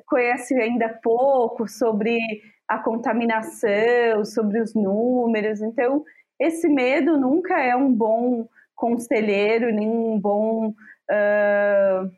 conhece 0.06 0.54
ainda 0.54 0.88
pouco 1.02 1.66
sobre 1.66 2.18
a 2.68 2.78
contaminação, 2.78 4.24
sobre 4.24 4.60
os 4.60 4.74
números. 4.74 5.60
Então, 5.60 6.04
esse 6.40 6.68
medo 6.68 7.18
nunca 7.18 7.60
é 7.60 7.76
um 7.76 7.92
bom 7.92 8.48
conselheiro, 8.74 9.72
nem 9.72 9.88
um 9.88 10.18
bom, 10.18 10.68
uh, 10.68 12.10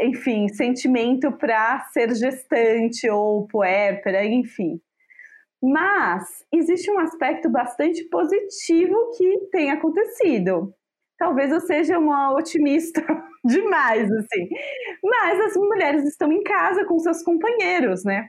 enfim, 0.00 0.48
sentimento 0.48 1.32
para 1.32 1.80
ser 1.92 2.14
gestante 2.14 3.08
ou 3.10 3.46
puérpera, 3.48 4.24
enfim. 4.24 4.80
Mas 5.62 6.44
existe 6.52 6.90
um 6.90 6.98
aspecto 7.00 7.50
bastante 7.50 8.04
positivo 8.04 9.10
que 9.16 9.48
tem 9.50 9.70
acontecido. 9.70 10.72
Talvez 11.18 11.50
eu 11.50 11.60
seja 11.60 11.98
uma 11.98 12.32
otimista 12.32 13.02
demais, 13.44 14.08
assim. 14.12 14.48
Mas 15.02 15.40
as 15.40 15.56
mulheres 15.56 16.04
estão 16.04 16.30
em 16.30 16.44
casa 16.44 16.84
com 16.84 16.96
seus 17.00 17.22
companheiros, 17.24 18.04
né? 18.04 18.28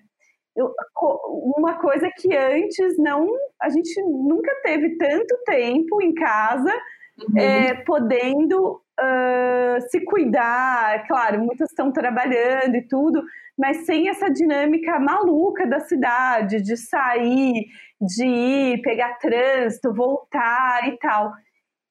Uma 1.58 1.80
coisa 1.80 2.10
que 2.18 2.36
antes 2.36 2.98
não 2.98 3.28
a 3.62 3.70
gente 3.70 4.02
nunca 4.02 4.54
teve 4.64 4.98
tanto 4.98 5.38
tempo 5.46 6.02
em 6.02 6.14
casa 6.14 6.74
uhum. 7.28 7.38
é, 7.38 7.74
podendo 7.84 8.82
uh, 9.00 9.82
se 9.90 10.04
cuidar. 10.06 11.06
Claro, 11.08 11.44
muitas 11.44 11.70
estão 11.70 11.92
trabalhando 11.92 12.76
e 12.76 12.88
tudo, 12.88 13.22
mas 13.58 13.86
sem 13.86 14.10
essa 14.10 14.30
dinâmica 14.30 15.00
maluca 15.00 15.68
da 15.68 15.80
cidade, 15.80 16.62
de 16.62 16.78
sair, 16.78 17.66
de 18.02 18.26
ir, 18.26 18.82
pegar 18.82 19.18
trânsito, 19.20 19.94
voltar 19.94 20.88
e 20.88 20.98
tal. 20.98 21.32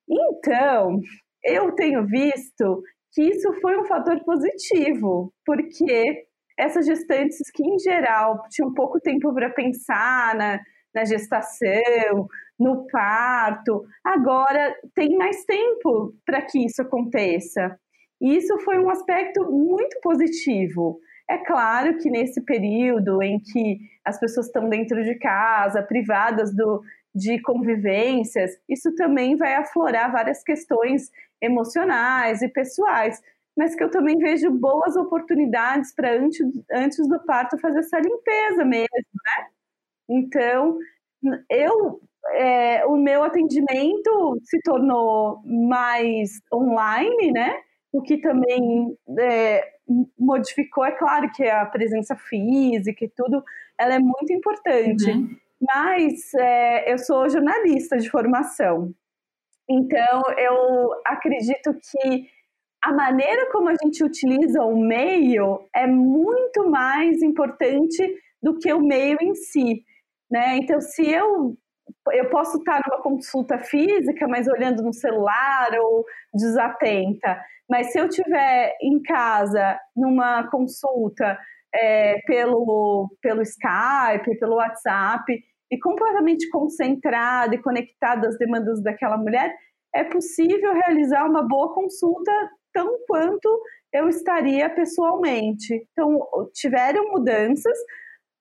Então, 0.08 1.00
eu 1.44 1.72
tenho 1.72 2.06
visto 2.06 2.82
que 3.12 3.22
isso 3.22 3.52
foi 3.60 3.78
um 3.78 3.84
fator 3.84 4.22
positivo, 4.24 5.32
porque 5.44 6.27
essas 6.58 6.84
gestantes 6.84 7.50
que, 7.52 7.64
em 7.64 7.78
geral, 7.78 8.42
tinham 8.50 8.74
pouco 8.74 9.00
tempo 9.00 9.32
para 9.32 9.48
pensar 9.48 10.34
na, 10.34 10.60
na 10.94 11.04
gestação, 11.04 12.28
no 12.58 12.86
parto, 12.90 13.84
agora 14.02 14.74
tem 14.94 15.16
mais 15.16 15.44
tempo 15.44 16.12
para 16.26 16.42
que 16.42 16.64
isso 16.66 16.82
aconteça. 16.82 17.78
E 18.20 18.36
isso 18.36 18.58
foi 18.58 18.78
um 18.78 18.90
aspecto 18.90 19.48
muito 19.50 20.00
positivo. 20.02 20.98
É 21.30 21.38
claro 21.38 21.98
que 21.98 22.10
nesse 22.10 22.40
período 22.40 23.22
em 23.22 23.38
que 23.38 23.78
as 24.04 24.18
pessoas 24.18 24.46
estão 24.46 24.68
dentro 24.68 25.04
de 25.04 25.14
casa, 25.14 25.82
privadas 25.82 26.52
do, 26.52 26.82
de 27.14 27.40
convivências, 27.42 28.58
isso 28.68 28.92
também 28.96 29.36
vai 29.36 29.54
aflorar 29.54 30.10
várias 30.10 30.42
questões 30.42 31.10
emocionais 31.40 32.42
e 32.42 32.48
pessoais, 32.48 33.20
mas 33.58 33.74
que 33.74 33.82
eu 33.82 33.90
também 33.90 34.16
vejo 34.18 34.52
boas 34.52 34.94
oportunidades 34.94 35.92
para 35.92 36.12
antes, 36.12 36.46
antes 36.72 37.08
do 37.08 37.18
parto 37.24 37.58
fazer 37.58 37.80
essa 37.80 37.98
limpeza 37.98 38.64
mesmo, 38.64 38.86
né? 38.86 39.46
Então, 40.08 40.78
eu 41.50 42.00
é, 42.34 42.86
o 42.86 42.96
meu 42.96 43.24
atendimento 43.24 44.38
se 44.44 44.60
tornou 44.62 45.42
mais 45.44 46.40
online, 46.54 47.32
né? 47.32 47.60
O 47.90 48.00
que 48.00 48.18
também 48.18 48.96
é, 49.18 49.72
modificou, 50.16 50.84
é 50.84 50.92
claro 50.92 51.28
que 51.32 51.42
a 51.48 51.66
presença 51.66 52.14
física 52.14 53.04
e 53.04 53.08
tudo, 53.08 53.42
ela 53.76 53.94
é 53.94 53.98
muito 53.98 54.32
importante. 54.32 55.10
Uhum. 55.10 55.36
Mas 55.60 56.32
é, 56.34 56.92
eu 56.92 56.98
sou 56.98 57.28
jornalista 57.28 57.96
de 57.96 58.08
formação, 58.08 58.94
então 59.68 60.22
eu 60.36 60.92
acredito 61.04 61.74
que 61.74 62.37
a 62.82 62.92
maneira 62.92 63.50
como 63.50 63.68
a 63.68 63.74
gente 63.82 64.04
utiliza 64.04 64.62
o 64.62 64.76
meio 64.78 65.68
é 65.74 65.86
muito 65.86 66.68
mais 66.70 67.22
importante 67.22 68.16
do 68.42 68.58
que 68.58 68.72
o 68.72 68.80
meio 68.80 69.18
em 69.20 69.34
si. 69.34 69.82
Né? 70.30 70.56
Então, 70.58 70.80
se 70.80 71.08
eu 71.10 71.56
eu 72.12 72.28
posso 72.28 72.58
estar 72.58 72.82
numa 72.86 73.02
consulta 73.02 73.58
física, 73.58 74.28
mas 74.28 74.46
olhando 74.46 74.82
no 74.82 74.92
celular 74.92 75.70
ou 75.80 76.04
desatenta. 76.34 77.42
Mas 77.68 77.92
se 77.92 77.98
eu 77.98 78.06
estiver 78.06 78.76
em 78.82 79.00
casa 79.02 79.78
numa 79.96 80.48
consulta 80.50 81.38
é, 81.74 82.20
pelo, 82.26 83.08
pelo 83.22 83.42
Skype, 83.42 84.38
pelo 84.38 84.56
WhatsApp, 84.56 85.32
e 85.70 85.78
completamente 85.78 86.48
concentrada 86.48 87.54
e 87.54 87.62
conectada 87.62 88.28
às 88.28 88.38
demandas 88.38 88.82
daquela 88.82 89.18
mulher, 89.18 89.54
é 89.94 90.04
possível 90.04 90.72
realizar 90.72 91.24
uma 91.24 91.46
boa 91.46 91.74
consulta 91.74 92.32
tão 92.78 92.98
quanto 93.06 93.62
eu 93.92 94.08
estaria 94.08 94.70
pessoalmente. 94.70 95.86
Então, 95.92 96.20
tiveram 96.52 97.10
mudanças, 97.10 97.76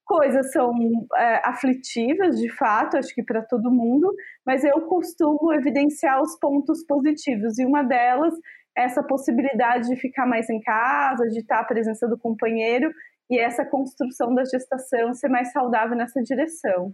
coisas 0.05 0.51
são 0.51 0.73
é, 1.15 1.41
aflitivas, 1.43 2.37
de 2.39 2.49
fato, 2.49 2.97
acho 2.97 3.13
que 3.13 3.23
para 3.23 3.41
todo 3.41 3.71
mundo, 3.71 4.13
mas 4.45 4.63
eu 4.63 4.81
costumo 4.81 5.51
evidenciar 5.53 6.21
os 6.21 6.37
pontos 6.39 6.85
positivos, 6.85 7.57
e 7.57 7.65
uma 7.65 7.83
delas 7.83 8.33
é 8.77 8.83
essa 8.83 9.01
possibilidade 9.03 9.89
de 9.89 9.95
ficar 9.95 10.27
mais 10.27 10.49
em 10.49 10.61
casa, 10.61 11.27
de 11.27 11.39
estar 11.39 11.59
à 11.59 11.63
presença 11.63 12.07
do 12.07 12.17
companheiro, 12.17 12.91
e 13.29 13.39
essa 13.39 13.65
construção 13.65 14.33
da 14.33 14.45
gestação 14.45 15.13
ser 15.13 15.29
mais 15.29 15.51
saudável 15.51 15.97
nessa 15.97 16.21
direção. 16.21 16.93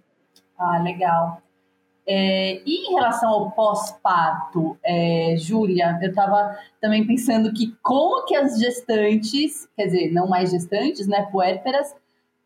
Ah, 0.58 0.82
legal. 0.82 1.42
É, 2.06 2.62
e 2.66 2.90
em 2.90 2.94
relação 2.96 3.30
ao 3.30 3.52
pós-parto, 3.52 4.78
é, 4.84 5.36
Júlia, 5.38 5.98
eu 6.02 6.10
estava 6.10 6.58
também 6.82 7.06
pensando 7.08 7.54
que 7.54 7.76
como 7.82 8.26
que 8.26 8.36
as 8.36 8.60
gestantes, 8.60 9.68
quer 9.76 9.86
dizer, 9.86 10.12
não 10.12 10.28
mais 10.28 10.52
gestantes, 10.52 11.08
né, 11.08 11.28
puérperas, 11.32 11.96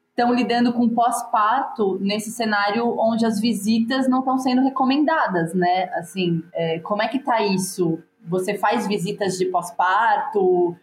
estão 0.10 0.34
lidando 0.34 0.74
com 0.74 0.90
pós-parto 0.90 1.98
nesse 2.02 2.32
cenário 2.32 2.98
onde 3.00 3.26
as 3.26 3.40
visitas 3.40 4.08
não 4.08 4.20
estão 4.20 4.38
sendo 4.40 4.64
recomendadas, 4.64 5.54
né? 5.54 5.92
Assim, 5.94 6.44
é, 6.54 6.80
como 6.80 7.04
é 7.04 7.08
que 7.08 7.20
tá 7.20 7.42
isso? 7.44 8.00
Você 8.28 8.58
faz 8.58 8.88
visitas 8.88 9.38
de 9.38 9.46
pós-parto? 9.46 10.76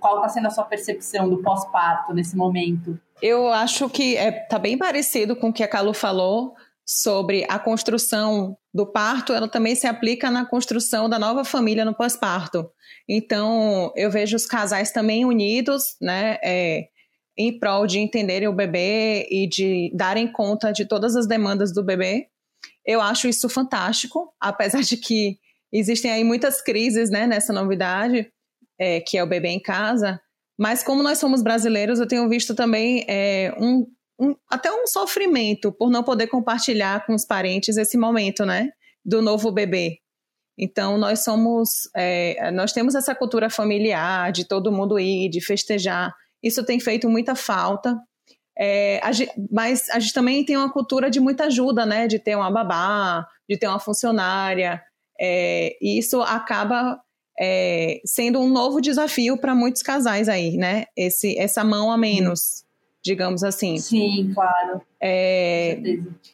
Qual 0.00 0.16
está 0.16 0.28
sendo 0.28 0.48
a 0.48 0.50
sua 0.50 0.64
percepção 0.64 1.28
do 1.30 1.38
pós-parto 1.38 2.12
nesse 2.12 2.36
momento? 2.36 2.98
Eu 3.22 3.48
acho 3.48 3.88
que 3.88 4.16
é, 4.16 4.32
tá 4.32 4.58
bem 4.58 4.76
parecido 4.76 5.36
com 5.36 5.50
o 5.50 5.52
que 5.52 5.62
a 5.62 5.68
Calu 5.68 5.94
falou 5.94 6.54
sobre 6.86 7.46
a 7.48 7.58
construção 7.58 8.56
do 8.72 8.86
parto, 8.86 9.32
ela 9.32 9.48
também 9.48 9.74
se 9.74 9.86
aplica 9.86 10.30
na 10.30 10.44
construção 10.44 11.08
da 11.08 11.18
nova 11.18 11.44
família 11.44 11.84
no 11.84 11.94
pós-parto. 11.94 12.70
Então, 13.08 13.92
eu 13.96 14.10
vejo 14.10 14.36
os 14.36 14.46
casais 14.46 14.92
também 14.92 15.24
unidos, 15.24 15.96
né? 16.00 16.38
É, 16.42 16.88
em 17.36 17.58
prol 17.58 17.86
de 17.86 17.98
entenderem 17.98 18.48
o 18.48 18.52
bebê 18.52 19.26
e 19.30 19.48
de 19.48 19.90
darem 19.94 20.30
conta 20.30 20.72
de 20.72 20.84
todas 20.84 21.16
as 21.16 21.26
demandas 21.26 21.72
do 21.72 21.82
bebê. 21.82 22.28
Eu 22.84 23.00
acho 23.00 23.28
isso 23.28 23.48
fantástico, 23.48 24.32
apesar 24.38 24.82
de 24.82 24.96
que 24.96 25.38
existem 25.72 26.10
aí 26.10 26.24
muitas 26.24 26.60
crises 26.60 27.10
né, 27.10 27.26
nessa 27.26 27.52
novidade, 27.52 28.30
é, 28.78 29.00
que 29.00 29.16
é 29.16 29.22
o 29.22 29.28
bebê 29.28 29.48
em 29.48 29.60
casa. 29.60 30.20
Mas 30.58 30.82
como 30.82 31.02
nós 31.02 31.18
somos 31.18 31.42
brasileiros, 31.42 31.98
eu 31.98 32.06
tenho 32.06 32.28
visto 32.28 32.54
também 32.54 33.04
é, 33.08 33.54
um, 33.58 33.86
um, 34.20 34.36
até 34.48 34.70
um 34.70 34.86
sofrimento 34.86 35.72
por 35.72 35.90
não 35.90 36.02
poder 36.02 36.26
compartilhar 36.26 37.06
com 37.06 37.14
os 37.14 37.24
parentes 37.24 37.76
esse 37.76 37.96
momento, 37.96 38.44
né, 38.44 38.70
do 39.04 39.22
novo 39.22 39.50
bebê. 39.50 39.98
Então 40.58 40.98
nós 40.98 41.24
somos, 41.24 41.88
é, 41.96 42.50
nós 42.50 42.72
temos 42.72 42.94
essa 42.94 43.14
cultura 43.14 43.48
familiar 43.48 44.30
de 44.30 44.46
todo 44.46 44.70
mundo 44.70 44.98
ir, 44.98 45.30
de 45.30 45.40
festejar. 45.40 46.14
Isso 46.42 46.64
tem 46.64 46.78
feito 46.78 47.08
muita 47.08 47.34
falta. 47.34 47.96
É, 48.58 49.00
a 49.02 49.10
gente, 49.10 49.32
mas 49.50 49.88
a 49.88 49.98
gente 49.98 50.12
também 50.12 50.44
tem 50.44 50.58
uma 50.58 50.70
cultura 50.70 51.10
de 51.10 51.18
muita 51.18 51.44
ajuda, 51.44 51.86
né? 51.86 52.06
De 52.06 52.18
ter 52.18 52.36
uma 52.36 52.50
babá, 52.50 53.26
de 53.48 53.56
ter 53.56 53.68
uma 53.68 53.78
funcionária. 53.80 54.82
É, 55.18 55.76
e 55.80 55.98
isso 55.98 56.20
acaba 56.20 57.00
é, 57.40 58.00
sendo 58.04 58.38
um 58.38 58.50
novo 58.50 58.82
desafio 58.82 59.38
para 59.38 59.54
muitos 59.54 59.80
casais 59.80 60.28
aí, 60.28 60.58
né? 60.58 60.84
Esse, 60.94 61.38
essa 61.38 61.64
mão 61.64 61.90
a 61.90 61.96
menos, 61.96 62.64
digamos 63.04 63.42
assim. 63.42 63.78
Sim, 63.78 64.32
claro. 64.34 64.82
É, 65.00 65.80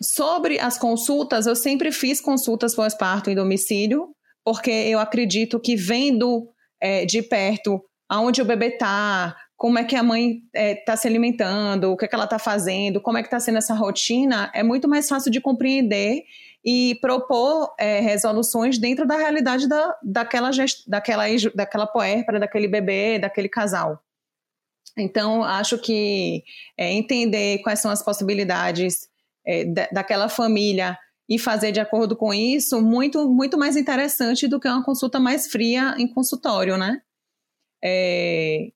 sobre 0.00 0.58
as 0.58 0.76
consultas, 0.76 1.46
eu 1.46 1.54
sempre 1.54 1.92
fiz 1.92 2.20
consultas 2.20 2.74
pós-parto 2.74 3.30
em 3.30 3.34
domicílio, 3.34 4.10
porque 4.44 4.70
eu 4.70 4.98
acredito 4.98 5.60
que 5.60 5.76
vendo 5.76 6.48
é, 6.80 7.04
de 7.04 7.22
perto 7.22 7.82
aonde 8.08 8.40
o 8.40 8.44
bebê 8.44 8.68
está, 8.68 9.36
como 9.56 9.78
é 9.78 9.84
que 9.84 9.96
a 9.96 10.02
mãe 10.02 10.42
está 10.54 10.60
é, 10.60 10.74
tá 10.74 10.96
se 10.96 11.08
alimentando, 11.08 11.92
o 11.92 11.96
que, 11.96 12.04
é 12.04 12.08
que 12.08 12.14
ela 12.14 12.24
está 12.24 12.38
fazendo, 12.38 13.00
como 13.00 13.18
é 13.18 13.22
que 13.22 13.26
está 13.26 13.40
sendo 13.40 13.58
essa 13.58 13.74
rotina, 13.74 14.50
é 14.54 14.62
muito 14.62 14.88
mais 14.88 15.08
fácil 15.08 15.30
de 15.30 15.40
compreender 15.40 16.22
e 16.64 16.96
propor 17.00 17.74
é, 17.78 18.00
resoluções 18.00 18.78
dentro 18.78 19.06
da 19.06 19.16
realidade 19.16 19.68
da, 19.68 19.96
daquela, 20.02 20.52
gest, 20.52 20.82
daquela, 20.86 21.24
daquela 21.54 21.86
puérpera, 21.86 22.40
daquele 22.40 22.68
bebê, 22.68 23.18
daquele 23.18 23.48
casal. 23.48 24.00
Então, 24.96 25.44
acho 25.44 25.78
que 25.78 26.42
é, 26.76 26.92
entender 26.92 27.58
quais 27.58 27.80
são 27.80 27.90
as 27.90 28.02
possibilidades 28.02 29.08
é, 29.46 29.64
daquela 29.92 30.28
família 30.28 30.98
e 31.28 31.38
fazer 31.38 31.72
de 31.72 31.80
acordo 31.80 32.16
com 32.16 32.32
isso, 32.32 32.80
muito, 32.80 33.28
muito 33.28 33.58
mais 33.58 33.76
interessante 33.76 34.46
do 34.48 34.60
que 34.60 34.68
uma 34.68 34.84
consulta 34.84 35.18
mais 35.18 35.48
fria 35.48 35.94
em 35.98 36.06
consultório, 36.06 36.76
né? 36.76 37.00
É, 37.84 38.68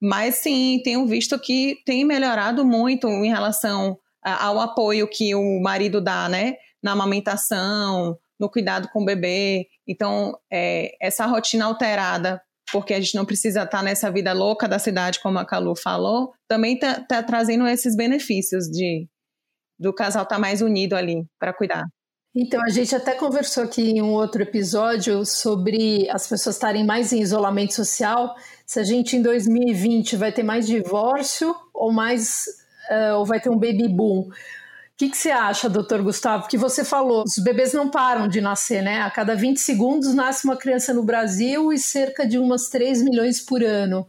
mas 0.00 0.36
sim, 0.36 0.80
tenho 0.82 1.06
visto 1.06 1.38
que 1.38 1.76
tem 1.84 2.04
melhorado 2.04 2.64
muito 2.64 3.08
em 3.08 3.28
relação 3.28 3.98
ao 4.22 4.60
apoio 4.60 5.08
que 5.08 5.34
o 5.34 5.60
marido 5.60 6.00
dá, 6.00 6.28
né? 6.28 6.56
Na 6.82 6.92
amamentação, 6.92 8.18
no 8.38 8.48
cuidado 8.48 8.88
com 8.92 9.02
o 9.02 9.04
bebê. 9.04 9.68
Então, 9.86 10.38
é, 10.50 10.96
essa 11.00 11.26
rotina 11.26 11.66
alterada, 11.66 12.40
porque 12.72 12.94
a 12.94 13.00
gente 13.00 13.14
não 13.14 13.24
precisa 13.24 13.62
estar 13.62 13.82
nessa 13.82 14.10
vida 14.10 14.32
louca 14.32 14.68
da 14.68 14.78
cidade, 14.78 15.20
como 15.20 15.38
a 15.38 15.46
Calu 15.46 15.74
falou, 15.76 16.32
também 16.46 16.74
está 16.74 17.00
tá 17.00 17.22
trazendo 17.22 17.66
esses 17.66 17.96
benefícios 17.96 18.66
de 18.66 19.06
do 19.78 19.92
casal 19.92 20.24
estar 20.24 20.36
tá 20.36 20.40
mais 20.40 20.60
unido 20.60 20.94
ali 20.94 21.24
para 21.38 21.52
cuidar. 21.52 21.84
Então, 22.34 22.62
a 22.62 22.68
gente 22.68 22.94
até 22.94 23.14
conversou 23.14 23.64
aqui 23.64 23.82
em 23.82 24.02
um 24.02 24.12
outro 24.12 24.42
episódio 24.42 25.24
sobre 25.24 26.08
as 26.10 26.28
pessoas 26.28 26.56
estarem 26.56 26.84
mais 26.84 27.12
em 27.12 27.20
isolamento 27.20 27.74
social. 27.74 28.34
Se 28.66 28.78
a 28.78 28.84
gente 28.84 29.16
em 29.16 29.22
2020 29.22 30.16
vai 30.16 30.30
ter 30.30 30.42
mais 30.42 30.66
divórcio 30.66 31.54
ou 31.72 31.90
mais 31.90 32.44
uh, 32.90 33.16
ou 33.16 33.26
vai 33.26 33.40
ter 33.40 33.50
um 33.50 33.58
baby 33.58 33.88
boom. 33.88 34.28
Que, 34.98 35.08
que 35.08 35.16
você 35.16 35.30
acha, 35.30 35.70
doutor 35.70 36.02
Gustavo? 36.02 36.48
Que 36.48 36.58
você 36.58 36.84
falou, 36.84 37.22
os 37.22 37.38
bebês 37.38 37.72
não 37.72 37.88
param 37.88 38.26
de 38.26 38.40
nascer, 38.40 38.82
né? 38.82 39.00
A 39.00 39.10
cada 39.10 39.36
20 39.36 39.58
segundos 39.58 40.12
nasce 40.12 40.44
uma 40.44 40.56
criança 40.56 40.92
no 40.92 41.04
Brasil 41.04 41.72
e 41.72 41.78
cerca 41.78 42.26
de 42.26 42.36
umas 42.36 42.68
3 42.68 43.04
milhões 43.04 43.40
por 43.40 43.62
ano. 43.62 44.04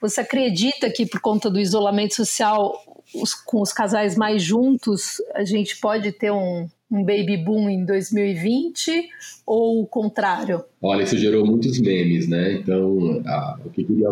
Você 0.00 0.20
acredita 0.20 0.90
que 0.90 1.06
por 1.06 1.20
conta 1.20 1.48
do 1.48 1.60
isolamento 1.60 2.16
social, 2.16 2.74
os, 3.14 3.32
com 3.32 3.62
os 3.62 3.72
casais 3.72 4.16
mais 4.16 4.42
juntos, 4.42 5.22
a 5.36 5.44
gente 5.44 5.78
pode 5.78 6.10
ter 6.10 6.32
um, 6.32 6.68
um 6.90 7.04
baby 7.04 7.36
boom 7.36 7.70
em 7.70 7.84
2020 7.84 9.08
ou 9.46 9.82
o 9.82 9.86
contrário? 9.86 10.64
Olha, 10.82 11.04
isso 11.04 11.16
gerou 11.16 11.46
muitos 11.46 11.78
memes, 11.78 12.26
né? 12.26 12.54
Então, 12.54 13.22
a, 13.24 13.56
o 13.64 13.70
que 13.70 13.84
queria 13.84 14.08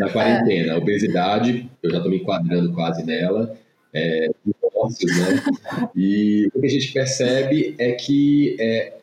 da 0.00 0.08
quarentena, 0.10 0.72
a 0.76 0.78
obesidade, 0.78 1.70
eu 1.82 1.90
já 1.90 1.98
estou 1.98 2.10
me 2.10 2.18
enquadrando 2.18 2.72
quase 2.72 3.04
nela, 3.04 3.54
é, 3.96 4.30
divórcios, 4.44 5.18
né? 5.18 5.42
E 5.96 6.48
o 6.54 6.60
que 6.60 6.66
a 6.66 6.70
gente 6.70 6.92
percebe 6.92 7.74
é 7.78 7.92
que 7.92 8.56
é, 8.60 8.94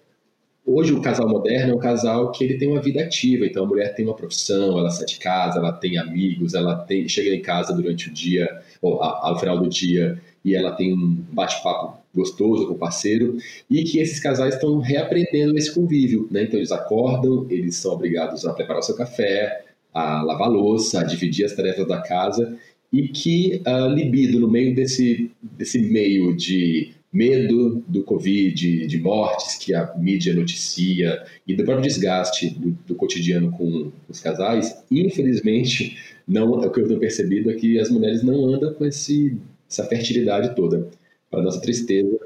hoje 0.66 0.94
o 0.94 1.02
casal 1.02 1.28
moderno 1.28 1.74
é 1.74 1.76
um 1.76 1.80
casal 1.80 2.32
que 2.32 2.44
ele 2.44 2.58
tem 2.58 2.68
uma 2.68 2.82
vida 2.82 3.02
ativa, 3.02 3.46
então 3.46 3.64
a 3.64 3.68
mulher 3.68 3.96
tem 3.96 4.06
uma 4.06 4.16
profissão, 4.16 4.78
ela 4.78 4.92
sai 4.92 5.06
de 5.06 5.18
casa, 5.18 5.60
ela 5.60 5.72
tem 5.74 5.98
amigos, 5.98 6.54
ela 6.54 6.76
tem, 6.76 7.08
chega 7.10 7.36
em 7.36 7.42
casa 7.42 7.74
durante 7.74 8.10
o 8.10 8.14
dia, 8.14 8.62
ou 8.82 9.02
ao 9.02 9.40
final 9.40 9.60
do 9.60 9.68
dia, 9.68 10.22
e 10.46 10.56
ela 10.56 10.72
tem 10.72 10.94
um 10.94 11.18
bate-papo 11.32 11.98
gostoso 12.14 12.68
com 12.68 12.74
o 12.74 12.78
parceiro, 12.78 13.38
e 13.70 13.84
que 13.84 14.00
esses 14.00 14.20
casais 14.20 14.54
estão 14.54 14.78
reaprendendo 14.80 15.58
esse 15.58 15.74
convívio, 15.74 16.28
né? 16.30 16.44
Então 16.44 16.60
eles 16.60 16.72
acordam, 16.72 17.48
eles 17.50 17.76
são 17.76 17.94
obrigados 17.94 18.46
a 18.46 18.54
preparar 18.54 18.82
o 18.82 18.86
seu 18.86 18.96
café, 18.96 19.64
a 19.94 20.22
lavar 20.22 20.48
a 20.48 20.52
louça, 20.52 21.02
a 21.02 21.04
dividir 21.04 21.46
as 21.46 21.54
tarefas 21.54 21.88
da 21.88 22.02
casa, 22.02 22.58
e 22.94 23.08
que 23.08 23.60
a 23.66 23.88
libido 23.88 24.40
no 24.40 24.50
meio 24.50 24.76
desse, 24.76 25.32
desse 25.42 25.80
meio 25.80 26.38
de 26.38 26.92
medo 27.12 27.84
do 27.88 28.04
Covid, 28.04 28.88
de 28.88 29.00
mortes 29.00 29.56
que 29.58 29.74
a 29.74 29.94
mídia 29.98 30.34
noticia 30.34 31.24
e 31.48 31.56
do 31.56 31.64
próprio 31.64 31.88
desgaste 31.88 32.52
do, 32.52 32.72
do 32.88 32.96
cotidiano 32.96 33.52
com 33.52 33.92
os 34.08 34.20
casais, 34.20 34.76
infelizmente, 34.92 35.98
não, 36.28 36.52
o 36.52 36.72
que 36.72 36.80
eu 36.80 36.88
tenho 36.88 37.00
percebido 37.00 37.50
é 37.50 37.56
que 37.56 37.80
as 37.80 37.90
mulheres 37.90 38.24
não 38.24 38.48
andam 38.48 38.74
com 38.74 38.86
esse, 38.86 39.38
essa 39.70 39.84
fertilidade 39.86 40.56
toda. 40.56 40.88
Para 41.30 41.42
nossa 41.42 41.60
tristeza, 41.60 42.20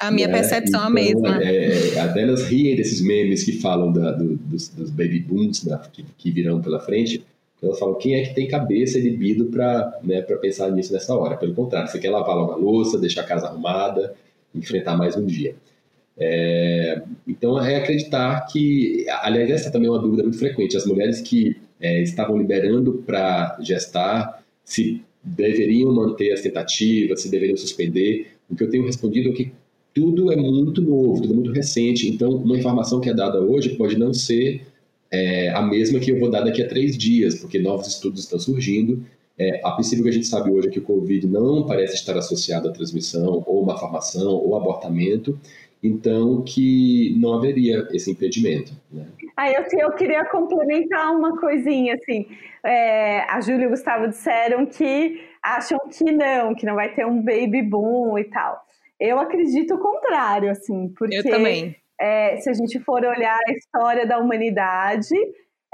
a 0.00 0.10
minha 0.10 0.28
né? 0.28 0.34
percepção 0.34 0.80
então, 0.80 0.82
é 0.82 0.86
a 0.86 0.90
mesma. 0.90 1.42
É, 1.42 2.00
até 2.00 2.22
elas 2.22 2.44
riem 2.44 2.74
desses 2.74 3.02
memes 3.02 3.44
que 3.44 3.60
falam 3.60 3.92
da, 3.92 4.12
do, 4.12 4.36
dos, 4.36 4.68
dos, 4.68 4.90
baby 4.90 5.20
booms 5.20 5.62
da, 5.62 5.78
que, 5.78 6.04
que, 6.16 6.30
virão 6.30 6.62
pela 6.62 6.80
frente, 6.80 7.22
elas 7.62 7.78
falam, 7.78 7.96
quem 7.96 8.14
é 8.14 8.22
que 8.22 8.34
tem 8.34 8.48
cabeça 8.48 8.98
e 8.98 9.02
libido 9.02 9.46
para 9.46 10.00
né, 10.02 10.22
pensar 10.22 10.70
nisso 10.70 10.92
nessa 10.92 11.14
hora? 11.14 11.36
Pelo 11.36 11.54
contrário, 11.54 11.90
você 11.90 11.98
quer 11.98 12.10
lavar 12.10 12.34
logo 12.34 12.52
a 12.52 12.56
louça, 12.56 12.98
deixar 12.98 13.20
a 13.22 13.26
casa 13.26 13.46
arrumada, 13.46 14.14
enfrentar 14.54 14.96
mais 14.96 15.16
um 15.16 15.26
dia. 15.26 15.54
É, 16.18 17.02
então, 17.26 17.62
é 17.62 17.76
acreditar 17.76 18.46
que, 18.46 19.06
aliás, 19.22 19.50
essa 19.50 19.70
também 19.70 19.88
é 19.88 19.90
uma 19.90 20.00
dúvida 20.00 20.22
muito 20.22 20.38
frequente. 20.38 20.76
As 20.76 20.86
mulheres 20.86 21.20
que 21.20 21.56
é, 21.80 22.02
estavam 22.02 22.36
liberando 22.36 23.02
para 23.06 23.58
gestar, 23.60 24.42
se 24.64 25.02
deveriam 25.22 25.92
manter 25.92 26.32
as 26.32 26.40
tentativas, 26.40 27.20
se 27.20 27.30
deveriam 27.30 27.56
suspender. 27.56 28.28
O 28.48 28.56
que 28.56 28.64
eu 28.64 28.70
tenho 28.70 28.86
respondido 28.86 29.30
é 29.30 29.32
que 29.32 29.52
tudo 29.94 30.32
é 30.32 30.36
muito 30.36 30.80
novo, 30.80 31.20
tudo 31.20 31.32
é 31.32 31.36
muito 31.36 31.52
recente. 31.52 32.08
Então, 32.08 32.30
uma 32.30 32.56
informação 32.56 33.00
que 33.00 33.10
é 33.10 33.14
dada 33.14 33.40
hoje 33.40 33.70
pode 33.70 33.98
não 33.98 34.14
ser 34.14 34.62
é, 35.12 35.48
a 35.50 35.62
mesma 35.62 35.98
que 35.98 36.10
eu 36.10 36.18
vou 36.18 36.30
dar 36.30 36.42
daqui 36.42 36.62
a 36.62 36.68
três 36.68 36.96
dias, 36.96 37.34
porque 37.34 37.58
novos 37.58 37.88
estudos 37.88 38.20
estão 38.20 38.38
surgindo. 38.38 39.04
É, 39.38 39.60
a 39.64 39.72
princípio, 39.72 40.04
que 40.04 40.10
a 40.10 40.12
gente 40.12 40.26
sabe 40.26 40.50
hoje 40.50 40.68
é 40.68 40.70
que 40.70 40.78
o 40.78 40.82
Covid 40.82 41.26
não 41.26 41.66
parece 41.66 41.94
estar 41.94 42.16
associado 42.16 42.68
à 42.68 42.72
transmissão, 42.72 43.42
ou 43.46 43.62
uma 43.62 43.76
formação, 43.78 44.32
ou 44.32 44.54
abortamento, 44.56 45.38
então 45.82 46.42
que 46.42 47.16
não 47.18 47.32
haveria 47.32 47.88
esse 47.92 48.10
impedimento. 48.10 48.72
Né? 48.92 49.06
Ah, 49.36 49.50
eu, 49.50 49.64
eu 49.78 49.92
queria 49.92 50.24
complementar 50.26 51.16
uma 51.16 51.38
coisinha, 51.40 51.94
assim, 51.94 52.26
é, 52.62 53.20
a 53.22 53.40
Júlia 53.40 53.64
e 53.64 53.66
o 53.66 53.70
Gustavo 53.70 54.08
disseram 54.08 54.66
que 54.66 55.22
acham 55.42 55.78
que 55.88 56.12
não, 56.12 56.54
que 56.54 56.66
não 56.66 56.74
vai 56.74 56.94
ter 56.94 57.06
um 57.06 57.22
baby 57.22 57.62
boom 57.62 58.18
e 58.18 58.24
tal. 58.24 58.62
Eu 59.00 59.18
acredito 59.18 59.74
o 59.74 59.78
contrário, 59.78 60.50
assim, 60.50 60.92
porque... 60.94 61.16
Eu 61.16 61.24
também 61.24 61.74
é, 62.00 62.36
se 62.38 62.48
a 62.48 62.52
gente 62.52 62.78
for 62.80 63.04
olhar 63.04 63.38
a 63.46 63.52
história 63.52 64.06
da 64.06 64.18
humanidade, 64.18 65.14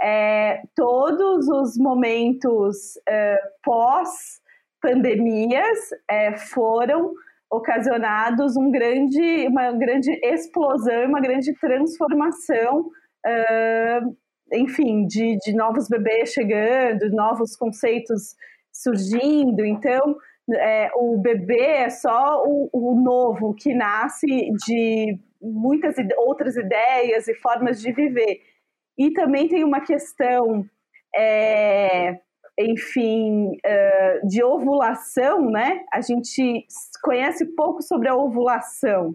é, 0.03 0.62
todos 0.75 1.47
os 1.49 1.79
momentos 1.79 2.99
é, 3.09 3.39
pós-pandemias 3.62 5.79
é, 6.11 6.37
foram 6.37 7.15
ocasionados 7.51 8.57
um 8.57 8.71
grande, 8.71 9.47
uma 9.49 9.73
grande 9.73 10.11
explosão, 10.23 11.07
uma 11.07 11.21
grande 11.21 11.53
transformação, 11.55 12.91
é, 13.25 14.01
enfim, 14.53 15.07
de, 15.07 15.39
de 15.39 15.55
novos 15.55 15.89
bebês 15.89 16.33
chegando, 16.33 17.09
novos 17.11 17.57
conceitos 17.57 18.35
surgindo. 18.73 19.65
Então, 19.65 20.17
é, 20.55 20.91
o 20.95 21.17
bebê 21.19 21.61
é 21.61 21.91
só 21.91 22.43
o, 22.45 22.69
o, 22.73 23.01
novo 23.01 23.55
que 23.55 23.75
nasce 23.75 24.27
de 24.67 25.19
muitas 25.53 25.97
outras 26.19 26.57
ideias 26.57 27.29
e 27.29 27.35
formas 27.35 27.81
de 27.81 27.93
viver. 27.93 28.41
E 28.99 29.13
também 29.13 29.49
tem 29.49 29.65
uma 29.65 29.81
questão, 29.81 30.65
é, 31.15 32.19
enfim, 32.59 33.53
de 34.25 34.43
ovulação, 34.43 35.51
né? 35.51 35.85
A 35.93 36.01
gente 36.01 36.67
conhece 37.03 37.45
pouco 37.55 37.83
sobre 37.83 38.09
a 38.09 38.15
ovulação. 38.15 39.15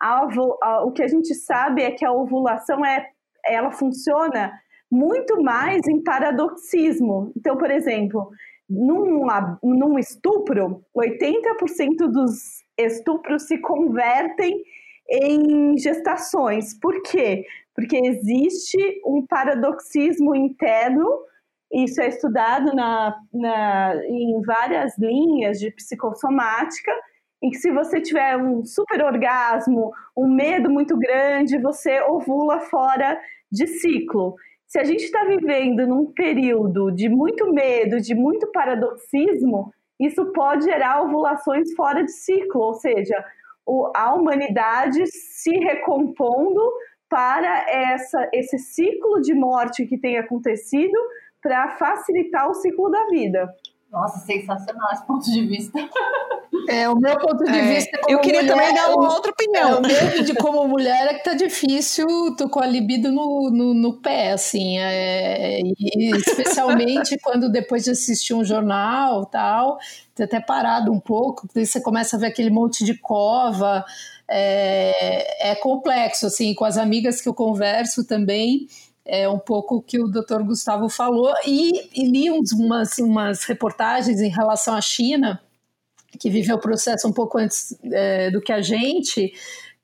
A 0.00 0.26
a, 0.62 0.84
o 0.84 0.92
que 0.92 1.02
a 1.02 1.08
gente 1.08 1.34
sabe 1.34 1.82
é 1.82 1.90
que 1.90 2.04
a 2.04 2.12
ovulação 2.12 2.84
é, 2.84 3.06
ela 3.46 3.70
funciona 3.70 4.52
muito 4.90 5.40
mais 5.42 5.86
em 5.86 6.02
paradoxismo. 6.02 7.32
Então, 7.36 7.56
por 7.56 7.70
exemplo, 7.70 8.30
num, 8.68 9.26
num 9.62 9.98
estupro, 9.98 10.84
80% 10.96 12.08
dos 12.10 12.64
estupros 12.78 13.46
se 13.46 13.58
convertem 13.58 14.62
em 15.10 15.76
gestações. 15.76 16.78
Por 16.78 17.02
quê? 17.02 17.44
Porque 17.74 17.96
existe 17.96 18.78
um 19.04 19.26
paradoxismo 19.26 20.34
interno, 20.34 21.06
isso 21.72 22.00
é 22.00 22.08
estudado 22.08 22.74
na, 22.74 23.16
na, 23.32 23.94
em 24.06 24.40
várias 24.42 24.96
linhas 24.98 25.58
de 25.58 25.70
psicossomática, 25.72 26.92
em 27.42 27.50
que 27.50 27.56
se 27.56 27.72
você 27.72 28.00
tiver 28.00 28.36
um 28.36 28.64
super 28.64 29.02
orgasmo, 29.02 29.92
um 30.16 30.28
medo 30.28 30.70
muito 30.70 30.96
grande, 30.96 31.58
você 31.58 32.00
ovula 32.02 32.60
fora 32.60 33.18
de 33.50 33.66
ciclo. 33.66 34.36
Se 34.66 34.78
a 34.78 34.84
gente 34.84 35.04
está 35.04 35.24
vivendo 35.24 35.86
num 35.86 36.12
período 36.12 36.90
de 36.92 37.08
muito 37.08 37.52
medo, 37.52 38.00
de 38.00 38.14
muito 38.14 38.46
paradoxismo, 38.52 39.72
isso 39.98 40.32
pode 40.32 40.64
gerar 40.64 41.02
ovulações 41.02 41.74
fora 41.74 42.02
de 42.04 42.12
ciclo, 42.12 42.60
ou 42.60 42.74
seja, 42.74 43.24
o, 43.66 43.90
a 43.94 44.14
humanidade 44.14 45.06
se 45.06 45.50
recompondo 45.58 46.60
para 47.08 47.68
essa, 47.68 48.28
esse 48.32 48.58
ciclo 48.58 49.20
de 49.20 49.34
morte 49.34 49.86
que 49.86 49.98
tem 49.98 50.16
acontecido 50.16 50.96
para 51.42 51.70
facilitar 51.70 52.48
o 52.48 52.54
ciclo 52.54 52.90
da 52.90 53.06
vida. 53.06 53.52
Nossa, 53.90 54.20
sensacional 54.20 54.88
esse 54.92 55.04
ponto 55.04 55.30
de 55.30 55.46
vista. 55.46 55.78
É, 56.68 56.88
o 56.88 56.96
meu 56.96 57.18
ponto 57.18 57.42
de 57.42 57.58
é, 57.58 57.74
vista. 57.74 57.98
eu 58.08 58.20
queria 58.20 58.42
mulher, 58.42 58.54
também 58.54 58.74
dar 58.74 58.94
uma 58.94 59.12
outra 59.12 59.32
opinião. 59.32 59.70
É, 59.70 59.78
o 59.78 59.82
meu 59.82 60.24
de 60.24 60.34
como 60.34 60.68
mulher 60.68 61.08
é 61.08 61.14
que 61.14 61.24
tá 61.24 61.34
difícil, 61.34 62.06
tô 62.36 62.48
com 62.48 62.60
a 62.60 62.66
libido 62.66 63.10
no, 63.10 63.50
no, 63.50 63.74
no 63.74 63.94
pé, 63.94 64.32
assim. 64.32 64.78
É, 64.78 65.60
e 65.60 66.10
especialmente 66.16 67.18
quando 67.22 67.50
depois 67.50 67.82
de 67.82 67.90
assistir 67.90 68.32
um 68.32 68.44
jornal 68.44 69.26
tal, 69.26 69.78
ter 70.14 70.24
até 70.24 70.38
parado 70.38 70.92
um 70.92 71.00
pouco, 71.00 71.48
daí 71.52 71.66
você 71.66 71.80
começa 71.80 72.16
a 72.16 72.20
ver 72.20 72.26
aquele 72.26 72.50
monte 72.50 72.84
de 72.84 72.94
cova. 72.94 73.84
É, 74.28 75.50
é 75.50 75.54
complexo, 75.56 76.26
assim, 76.26 76.54
com 76.54 76.64
as 76.64 76.78
amigas 76.78 77.20
que 77.20 77.28
eu 77.28 77.34
converso 77.34 78.06
também 78.06 78.68
é 79.10 79.28
um 79.28 79.40
pouco 79.40 79.76
o 79.76 79.82
que 79.82 80.00
o 80.00 80.06
doutor 80.06 80.44
Gustavo 80.44 80.88
falou, 80.88 81.34
e, 81.44 81.90
e 82.00 82.08
li 82.08 82.30
uns, 82.30 82.52
umas, 82.52 82.96
umas 82.98 83.42
reportagens 83.42 84.20
em 84.20 84.28
relação 84.28 84.72
à 84.72 84.80
China, 84.80 85.42
que 86.18 86.30
viveu 86.30 86.56
o 86.56 86.60
processo 86.60 87.08
um 87.08 87.12
pouco 87.12 87.36
antes 87.36 87.76
é, 87.92 88.30
do 88.30 88.40
que 88.40 88.52
a 88.52 88.62
gente, 88.62 89.32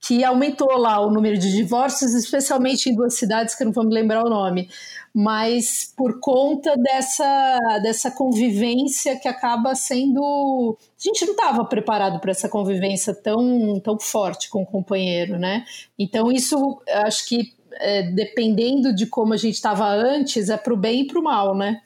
que 0.01 0.23
aumentou 0.23 0.79
lá 0.79 1.01
o 1.01 1.11
número 1.11 1.37
de 1.37 1.51
divórcios, 1.53 2.15
especialmente 2.15 2.89
em 2.89 2.95
duas 2.95 3.15
cidades 3.15 3.57
que 3.57 3.65
eu 3.65 3.67
não 3.67 3.73
vou 3.73 3.85
me 3.85 3.93
lembrar 3.93 4.25
o 4.25 4.31
nome, 4.31 4.69
mas 5.13 5.93
por 5.97 6.21
conta 6.21 6.77
dessa, 6.77 7.59
dessa 7.83 8.11
convivência 8.13 9.19
que 9.19 9.27
acaba 9.27 9.75
sendo. 9.75 10.79
A 10.79 11.03
gente 11.03 11.25
não 11.25 11.33
estava 11.33 11.65
preparado 11.65 12.21
para 12.21 12.31
essa 12.31 12.49
convivência 12.49 13.13
tão, 13.13 13.81
tão 13.81 13.99
forte 13.99 14.49
com 14.49 14.63
o 14.63 14.67
companheiro, 14.67 15.37
né? 15.37 15.65
Então, 15.99 16.31
isso 16.31 16.81
acho 16.89 17.27
que 17.27 17.56
é, 17.81 18.03
dependendo 18.03 18.95
de 18.95 19.07
como 19.07 19.33
a 19.33 19.37
gente 19.37 19.55
estava 19.55 19.87
antes, 19.87 20.49
é 20.49 20.57
para 20.57 20.73
o 20.73 20.77
bem 20.77 21.03
e 21.03 21.07
para 21.07 21.19
o 21.19 21.23
mal, 21.23 21.57
né? 21.57 21.81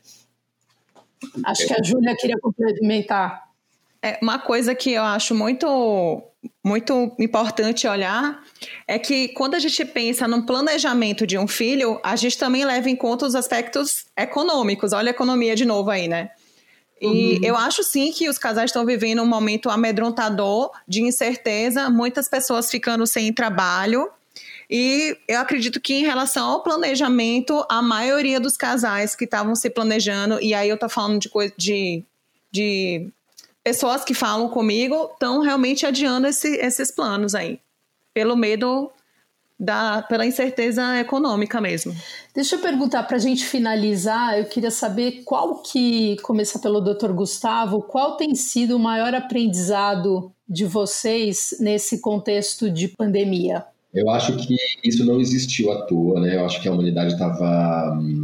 Acho 1.44 1.66
que 1.66 1.74
a 1.74 1.82
Júlia 1.82 2.16
queria 2.16 2.38
complementar. 2.40 3.50
É, 4.02 4.18
uma 4.22 4.38
coisa 4.38 4.74
que 4.74 4.92
eu 4.92 5.02
acho 5.02 5.34
muito, 5.34 6.22
muito 6.64 7.14
importante 7.18 7.86
olhar 7.86 8.42
é 8.88 8.98
que 8.98 9.28
quando 9.28 9.54
a 9.54 9.58
gente 9.58 9.84
pensa 9.84 10.26
no 10.26 10.46
planejamento 10.46 11.26
de 11.26 11.36
um 11.36 11.46
filho, 11.46 12.00
a 12.02 12.16
gente 12.16 12.38
também 12.38 12.64
leva 12.64 12.88
em 12.88 12.96
conta 12.96 13.26
os 13.26 13.34
aspectos 13.34 14.06
econômicos. 14.16 14.92
Olha 14.92 15.10
a 15.10 15.14
economia 15.14 15.54
de 15.54 15.66
novo 15.66 15.90
aí, 15.90 16.08
né? 16.08 16.30
E 17.00 17.36
uhum. 17.36 17.40
eu 17.42 17.56
acho 17.56 17.82
sim 17.82 18.12
que 18.12 18.28
os 18.28 18.36
casais 18.36 18.70
estão 18.70 18.84
vivendo 18.84 19.22
um 19.22 19.26
momento 19.26 19.70
amedrontador 19.70 20.70
de 20.86 21.02
incerteza, 21.02 21.88
muitas 21.88 22.28
pessoas 22.28 22.70
ficando 22.70 23.06
sem 23.06 23.32
trabalho. 23.32 24.10
E 24.70 25.16
eu 25.26 25.40
acredito 25.40 25.80
que 25.80 25.94
em 25.94 26.04
relação 26.04 26.48
ao 26.48 26.62
planejamento, 26.62 27.66
a 27.68 27.82
maioria 27.82 28.38
dos 28.38 28.56
casais 28.56 29.16
que 29.16 29.24
estavam 29.24 29.56
se 29.56 29.68
planejando, 29.68 30.40
e 30.40 30.54
aí 30.54 30.68
eu 30.68 30.78
tô 30.78 30.88
falando 30.88 31.18
de, 31.18 31.28
de, 31.58 32.04
de 32.52 33.10
pessoas 33.64 34.04
que 34.04 34.14
falam 34.14 34.48
comigo 34.48 35.10
estão 35.12 35.40
realmente 35.40 35.84
adiando 35.84 36.28
esse, 36.28 36.54
esses 36.58 36.92
planos 36.92 37.34
aí, 37.34 37.58
pelo 38.14 38.36
medo 38.36 38.92
da, 39.58 40.02
pela 40.02 40.24
incerteza 40.24 41.00
econômica 41.00 41.60
mesmo. 41.60 41.92
Deixa 42.32 42.54
eu 42.54 42.60
perguntar 42.60 43.02
para 43.02 43.16
a 43.16 43.20
gente 43.20 43.44
finalizar, 43.44 44.38
eu 44.38 44.44
queria 44.44 44.70
saber 44.70 45.24
qual 45.24 45.62
que, 45.62 46.16
começar 46.22 46.60
pelo 46.60 46.80
Dr. 46.80 47.10
Gustavo, 47.10 47.82
qual 47.82 48.16
tem 48.16 48.36
sido 48.36 48.76
o 48.76 48.78
maior 48.78 49.16
aprendizado 49.16 50.32
de 50.48 50.64
vocês 50.64 51.56
nesse 51.58 52.00
contexto 52.00 52.70
de 52.70 52.86
pandemia? 52.86 53.66
Eu 53.92 54.08
acho 54.08 54.36
que 54.36 54.56
isso 54.84 55.04
não 55.04 55.20
existiu 55.20 55.72
à 55.72 55.82
toa, 55.82 56.20
né? 56.20 56.36
Eu 56.36 56.44
acho 56.44 56.60
que 56.62 56.68
a 56.68 56.72
humanidade 56.72 57.12
estava 57.12 57.98
hum, 57.98 58.22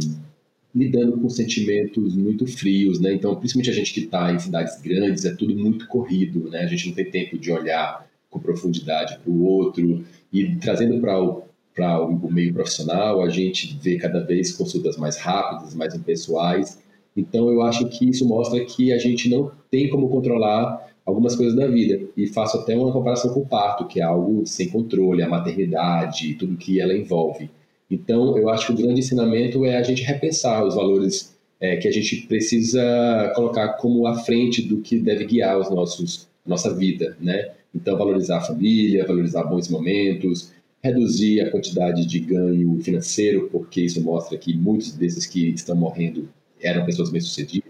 lidando 0.73 1.17
com 1.17 1.29
sentimentos 1.29 2.15
muito 2.15 2.47
frios, 2.47 2.99
né? 2.99 3.13
Então, 3.13 3.35
principalmente 3.35 3.71
a 3.71 3.73
gente 3.73 3.93
que 3.93 4.01
está 4.01 4.31
em 4.31 4.39
cidades 4.39 4.79
grandes, 4.81 5.25
é 5.25 5.35
tudo 5.35 5.55
muito 5.55 5.87
corrido, 5.87 6.49
né? 6.49 6.59
A 6.59 6.67
gente 6.67 6.87
não 6.87 6.95
tem 6.95 7.11
tempo 7.11 7.37
de 7.37 7.51
olhar 7.51 8.07
com 8.29 8.39
profundidade 8.39 9.17
para 9.19 9.31
o 9.31 9.43
outro 9.43 10.05
e 10.31 10.55
trazendo 10.55 10.99
para 11.01 11.21
o 11.21 11.47
para 11.77 12.01
o 12.03 12.31
meio 12.31 12.51
profissional, 12.55 13.21
a 13.21 13.29
gente 13.29 13.77
vê 13.79 13.97
cada 13.97 14.19
vez 14.21 14.51
consultas 14.51 14.97
mais 14.97 15.15
rápidas, 15.17 15.75
mais 15.75 15.93
impessoais. 15.93 16.79
Então, 17.15 17.49
eu 17.51 17.61
acho 17.61 17.87
que 17.89 18.09
isso 18.09 18.27
mostra 18.27 18.65
que 18.65 18.91
a 18.91 18.97
gente 18.97 19.29
não 19.29 19.51
tem 19.69 19.87
como 19.87 20.09
controlar 20.09 20.86
algumas 21.07 21.35
coisas 21.37 21.55
da 21.55 21.65
vida. 21.65 22.01
E 22.17 22.27
faço 22.27 22.57
até 22.57 22.75
uma 22.75 22.91
comparação 22.91 23.33
com 23.33 23.39
o 23.39 23.45
parto, 23.45 23.87
que 23.87 24.01
é 24.01 24.03
algo 24.03 24.45
sem 24.45 24.67
controle, 24.67 25.23
a 25.23 25.29
maternidade, 25.29 26.35
tudo 26.35 26.57
que 26.57 26.81
ela 26.81 26.93
envolve. 26.93 27.49
Então, 27.89 28.37
eu 28.37 28.49
acho 28.49 28.67
que 28.67 28.73
o 28.73 28.75
grande 28.75 28.99
ensinamento 28.99 29.63
é 29.65 29.77
a 29.77 29.83
gente 29.83 30.03
repensar 30.03 30.65
os 30.65 30.75
valores 30.75 31.33
é, 31.61 31.77
que 31.77 31.87
a 31.87 31.91
gente 31.91 32.27
precisa 32.27 33.31
colocar 33.33 33.69
como 33.77 34.05
à 34.05 34.15
frente 34.15 34.61
do 34.61 34.81
que 34.81 34.99
deve 34.99 35.25
guiar 35.25 35.57
os 35.57 35.69
nossos 35.71 36.27
nossa 36.45 36.73
vida, 36.73 37.17
né? 37.19 37.51
Então, 37.75 37.97
valorizar 37.97 38.37
a 38.37 38.41
família, 38.41 39.05
valorizar 39.05 39.43
bons 39.43 39.67
momentos, 39.69 40.53
reduzir 40.81 41.41
a 41.41 41.51
quantidade 41.51 42.05
de 42.05 42.19
ganho 42.19 42.79
financeiro, 42.81 43.49
porque 43.51 43.81
isso 43.81 44.01
mostra 44.01 44.37
que 44.37 44.55
muitos 44.55 44.93
desses 44.93 45.25
que 45.25 45.49
estão 45.49 45.75
morrendo 45.75 46.29
eram 46.61 46.85
pessoas 46.85 47.09
bem-sucedidas 47.09 47.66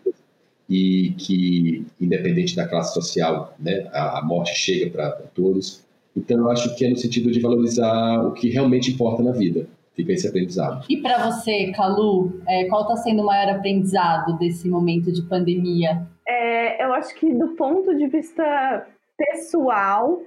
e 0.70 1.14
que, 1.18 1.86
independente 2.00 2.56
da 2.56 2.68
classe 2.68 2.94
social, 2.94 3.56
né, 3.60 3.90
a, 3.94 4.22
morte 4.24 4.54
chega 4.54 4.90
para 4.90 5.12
todos. 5.34 5.86
Então, 6.16 6.38
eu 6.40 6.50
acho 6.50 6.76
que 6.76 6.86
é 6.86 6.90
no 6.90 6.98
sentido 6.98 7.32
de 7.32 7.40
valorizar 7.40 8.26
o 8.26 8.34
que 8.34 8.50
realmente 8.50 8.92
importa 8.92 9.24
na 9.24 9.32
vida 9.32 9.68
fica 9.96 10.14
esse 10.14 10.28
aprendizado. 10.28 10.86
E 10.88 10.98
para 10.98 11.30
você, 11.30 11.72
Calu, 11.72 12.42
é, 12.48 12.66
qual 12.66 12.84
está 12.84 12.98
sendo 12.98 13.24
o 13.24 13.26
maior 13.26 13.56
aprendizado 13.56 14.38
desse 14.38 14.70
momento 14.70 15.12
de 15.12 15.24
pandemia? 15.24 16.08
É, 16.28 16.84
eu 16.84 16.94
acho 16.94 17.16
que 17.16 17.34
do 17.34 17.50
ponto 17.56 17.96
de 17.98 18.08
vista 18.08 18.86
pessoal, 19.18 20.22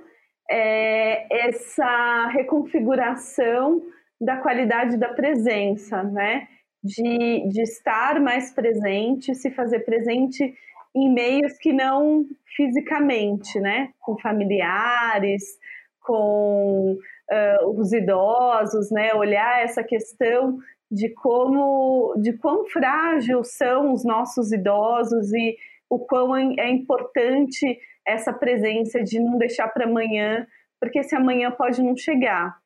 é, 0.50 1.48
essa 1.48 2.26
reconfiguração 2.34 3.80
da 4.20 4.36
qualidade 4.38 4.96
da 4.96 5.08
presença, 5.10 6.02
né? 6.02 6.48
De, 6.82 7.48
de 7.48 7.62
estar 7.62 8.20
mais 8.20 8.52
presente, 8.52 9.34
se 9.34 9.50
fazer 9.50 9.80
presente 9.80 10.54
em 10.94 11.12
meios 11.12 11.58
que 11.58 11.72
não 11.72 12.24
fisicamente, 12.56 13.60
né? 13.60 13.90
Com 14.00 14.18
familiares, 14.18 15.58
com 16.00 16.96
uh, 16.96 17.70
os 17.78 17.92
idosos, 17.92 18.90
né? 18.90 19.14
Olhar 19.14 19.62
essa 19.62 19.84
questão 19.84 20.58
de 20.90 21.08
como, 21.10 22.14
de 22.20 22.32
quão 22.32 22.64
frágil 22.66 23.44
são 23.44 23.92
os 23.92 24.04
nossos 24.04 24.50
idosos 24.50 25.32
e 25.32 25.56
o 25.88 25.98
quão 25.98 26.34
é 26.36 26.68
importante 26.68 27.78
essa 28.06 28.32
presença 28.32 29.02
de 29.02 29.20
não 29.20 29.38
deixar 29.38 29.68
para 29.68 29.84
amanhã, 29.84 30.46
porque 30.80 30.98
esse 30.98 31.14
amanhã 31.14 31.50
pode 31.50 31.82
não 31.82 31.96
chegar. 31.96 32.56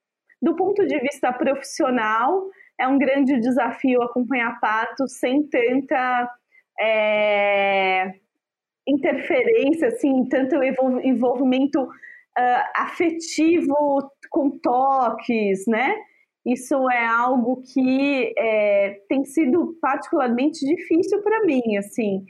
Do 0.40 0.56
ponto 0.56 0.86
de 0.86 0.98
vista 1.00 1.32
profissional, 1.32 2.44
é 2.78 2.88
um 2.88 2.98
grande 2.98 3.38
desafio 3.40 4.02
acompanhar 4.02 4.58
patos 4.60 5.18
sem 5.18 5.46
tanta 5.48 6.30
é, 6.80 8.14
interferência, 8.86 9.88
assim, 9.88 10.28
tanto 10.28 10.62
envolvimento 10.62 11.82
uh, 11.82 12.70
afetivo 12.76 14.10
com 14.30 14.50
toques, 14.58 15.66
né? 15.66 15.94
Isso 16.44 16.90
é 16.90 17.06
algo 17.06 17.62
que 17.62 18.34
é, 18.36 19.00
tem 19.08 19.24
sido 19.24 19.78
particularmente 19.80 20.66
difícil 20.66 21.22
para 21.22 21.44
mim, 21.44 21.76
assim, 21.78 22.22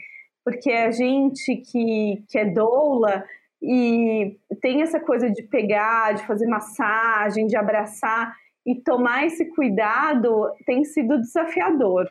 porque 0.44 0.70
a 0.70 0.90
gente 0.92 1.57
que, 1.57 2.22
que 2.28 2.38
é 2.38 2.44
doula 2.44 3.24
e 3.61 4.37
tem 4.61 4.83
essa 4.83 5.00
coisa 5.00 5.28
de 5.28 5.42
pegar, 5.42 6.12
de 6.12 6.24
fazer 6.26 6.46
massagem, 6.46 7.46
de 7.46 7.57
abraçar 7.57 8.33
e 8.66 8.74
tomar 8.74 9.27
esse 9.27 9.44
cuidado 9.55 10.50
tem 10.66 10.85
sido 10.85 11.20
desafiador 11.20 12.11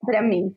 para 0.00 0.22
mim. 0.22 0.54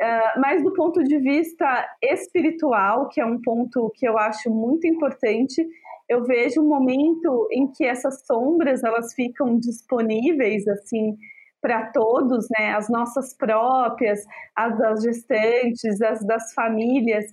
Uh, 0.00 0.40
mas 0.40 0.62
do 0.62 0.72
ponto 0.72 1.02
de 1.02 1.18
vista 1.18 1.88
espiritual, 2.02 3.08
que 3.08 3.20
é 3.20 3.26
um 3.26 3.40
ponto 3.40 3.90
que 3.94 4.06
eu 4.06 4.16
acho 4.16 4.48
muito 4.48 4.86
importante, 4.86 5.66
eu 6.08 6.24
vejo 6.24 6.62
um 6.62 6.68
momento 6.68 7.48
em 7.50 7.66
que 7.66 7.84
essas 7.84 8.24
sombras 8.24 8.84
elas 8.84 9.12
ficam 9.14 9.58
disponíveis 9.58 10.66
assim 10.68 11.16
para 11.60 11.86
todos, 11.90 12.46
né? 12.56 12.72
As 12.74 12.88
nossas 12.88 13.34
próprias, 13.34 14.24
as 14.54 14.78
das 14.78 15.02
gestantes, 15.02 16.00
as 16.00 16.24
das 16.24 16.54
famílias, 16.54 17.24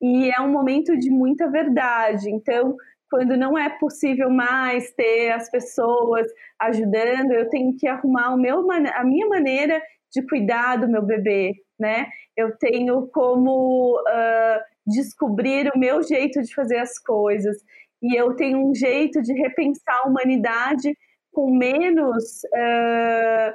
e 0.00 0.30
é 0.30 0.40
um 0.40 0.50
momento 0.50 0.96
de 0.96 1.10
muita 1.10 1.50
verdade. 1.50 2.30
Então, 2.30 2.76
quando 3.14 3.36
não 3.36 3.56
é 3.56 3.68
possível 3.78 4.28
mais 4.28 4.90
ter 4.90 5.30
as 5.30 5.48
pessoas 5.48 6.26
ajudando, 6.60 7.30
eu 7.30 7.48
tenho 7.48 7.76
que 7.76 7.86
arrumar 7.86 8.34
o 8.34 8.36
meu, 8.36 8.68
a 8.68 9.04
minha 9.04 9.28
maneira 9.28 9.80
de 10.12 10.20
cuidar 10.26 10.78
do 10.78 10.88
meu 10.88 11.00
bebê, 11.00 11.52
né? 11.78 12.08
Eu 12.36 12.58
tenho 12.58 13.06
como 13.12 14.00
uh, 14.00 14.60
descobrir 14.84 15.70
o 15.72 15.78
meu 15.78 16.02
jeito 16.02 16.42
de 16.42 16.52
fazer 16.52 16.78
as 16.78 16.98
coisas 16.98 17.56
e 18.02 18.18
eu 18.18 18.34
tenho 18.34 18.58
um 18.58 18.74
jeito 18.74 19.22
de 19.22 19.32
repensar 19.32 20.00
a 20.02 20.08
humanidade 20.08 20.92
com 21.32 21.56
menos 21.56 22.42
uh, 22.46 23.54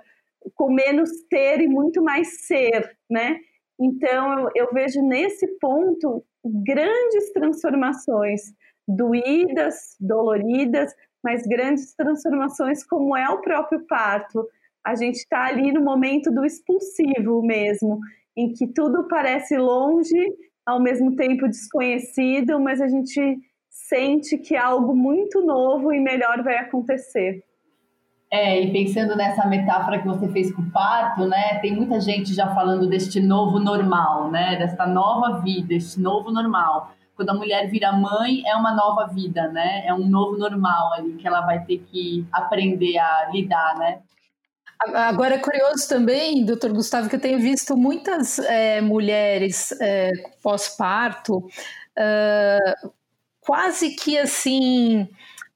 com 0.55 0.71
menos 0.71 1.09
ter 1.29 1.59
e 1.59 1.67
muito 1.67 2.01
mais 2.01 2.45
ser, 2.45 2.95
né? 3.09 3.37
Então 3.77 4.39
eu, 4.39 4.51
eu 4.55 4.69
vejo 4.71 5.01
nesse 5.01 5.45
ponto 5.59 6.23
grandes 6.45 7.33
transformações 7.33 8.53
doídas, 8.89 9.95
doloridas, 9.99 10.93
mas 11.23 11.45
grandes 11.45 11.93
transformações 11.93 12.83
como 12.83 13.15
é 13.15 13.29
o 13.29 13.41
próprio 13.41 13.85
parto. 13.87 14.47
A 14.85 14.95
gente 14.95 15.17
está 15.17 15.45
ali 15.45 15.71
no 15.71 15.81
momento 15.81 16.31
do 16.31 16.45
expulsivo 16.45 17.41
mesmo, 17.43 17.99
em 18.35 18.53
que 18.53 18.67
tudo 18.67 19.07
parece 19.07 19.57
longe, 19.57 20.17
ao 20.65 20.81
mesmo 20.81 21.15
tempo 21.15 21.47
desconhecido, 21.47 22.59
mas 22.59 22.81
a 22.81 22.87
gente 22.87 23.39
sente 23.69 24.37
que 24.37 24.55
algo 24.55 24.95
muito 24.95 25.41
novo 25.45 25.93
e 25.93 25.99
melhor 25.99 26.43
vai 26.43 26.57
acontecer. 26.57 27.43
É, 28.31 28.61
e 28.61 28.71
pensando 28.71 29.15
nessa 29.15 29.47
metáfora 29.47 29.99
que 29.99 30.07
você 30.07 30.27
fez 30.27 30.53
com 30.53 30.61
o 30.61 30.71
parto, 30.71 31.25
né? 31.25 31.57
Tem 31.59 31.75
muita 31.75 31.99
gente 31.99 32.33
já 32.33 32.53
falando 32.53 32.87
deste 32.87 33.19
novo 33.19 33.59
normal, 33.59 34.29
né? 34.29 34.55
Desta 34.55 34.85
nova 34.85 35.39
vida, 35.39 35.73
este 35.73 35.99
novo 35.99 36.31
normal. 36.31 36.93
Quando 37.19 37.31
a 37.31 37.33
mulher 37.33 37.69
vira 37.69 37.91
mãe, 37.91 38.43
é 38.47 38.55
uma 38.55 38.73
nova 38.73 39.05
vida, 39.07 39.49
né? 39.49 39.85
É 39.85 39.93
um 39.93 40.07
novo 40.07 40.37
normal 40.37 40.93
ali 40.93 41.17
que 41.17 41.27
ela 41.27 41.41
vai 41.41 41.65
ter 41.65 41.79
que 41.79 42.25
aprender 42.31 42.97
a 42.97 43.29
lidar, 43.29 43.77
né? 43.77 43.99
Agora 44.79 45.35
é 45.35 45.37
curioso 45.37 45.85
também, 45.89 46.45
doutor 46.45 46.71
Gustavo, 46.71 47.09
que 47.09 47.17
eu 47.17 47.19
tenho 47.19 47.37
visto 47.37 47.75
muitas 47.75 48.39
é, 48.39 48.79
mulheres 48.79 49.73
é, 49.81 50.11
pós-parto 50.41 51.39
uh, 51.39 52.89
quase 53.41 53.97
que 53.97 54.17
assim 54.17 55.09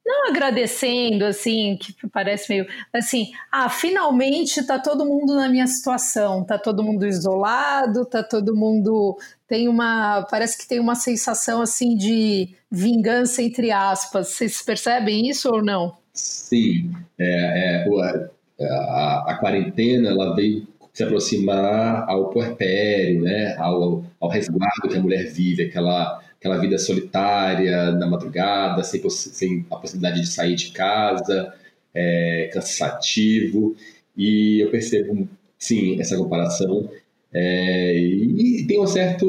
não 0.04 0.28
agradecendo, 0.28 1.24
assim, 1.24 1.78
que 1.80 1.94
parece 2.08 2.52
meio 2.52 2.66
assim, 2.92 3.30
ah, 3.50 3.70
finalmente 3.70 4.62
tá 4.66 4.78
todo 4.78 5.06
mundo 5.06 5.34
na 5.34 5.48
minha 5.48 5.66
situação, 5.66 6.44
tá 6.44 6.58
todo 6.58 6.82
mundo 6.82 7.06
isolado, 7.06 8.04
tá 8.04 8.22
todo 8.22 8.54
mundo 8.54 9.16
tem 9.48 9.68
uma, 9.68 10.26
parece 10.30 10.58
que 10.58 10.68
tem 10.68 10.80
uma 10.80 10.94
sensação 10.94 11.60
assim 11.60 11.96
de 11.96 12.54
vingança 12.70 13.42
entre 13.42 13.70
aspas. 13.70 14.28
Vocês 14.28 14.62
percebem 14.62 15.28
isso 15.28 15.48
ou 15.50 15.62
não? 15.62 15.96
Sim, 16.12 16.92
é, 17.18 17.84
é 17.84 18.28
a, 18.60 19.24
a, 19.28 19.38
quarentena 19.38 20.10
ela 20.10 20.34
veio 20.34 20.66
se 20.92 21.02
aproximar 21.02 22.08
ao 22.08 22.30
puerpério, 22.30 23.22
né, 23.22 23.56
ao, 23.58 24.04
ao 24.20 24.28
resguardo 24.28 24.88
que 24.88 24.96
a 24.96 25.02
mulher 25.02 25.26
vive, 25.32 25.64
aquela 25.64 26.22
aquela 26.44 26.58
vida 26.58 26.76
solitária 26.76 27.90
na 27.92 28.06
madrugada, 28.06 28.84
sem, 28.84 29.08
sem 29.08 29.66
a 29.70 29.76
possibilidade 29.76 30.20
de 30.20 30.26
sair 30.26 30.54
de 30.54 30.72
casa, 30.72 31.54
é, 31.94 32.50
cansativo. 32.52 33.74
E 34.14 34.60
eu 34.60 34.70
percebo, 34.70 35.26
sim, 35.58 35.98
essa 35.98 36.18
comparação. 36.18 36.90
É, 37.34 37.98
e, 37.98 38.64
tem 38.66 38.78
uma 38.78 38.86
certa 38.86 39.26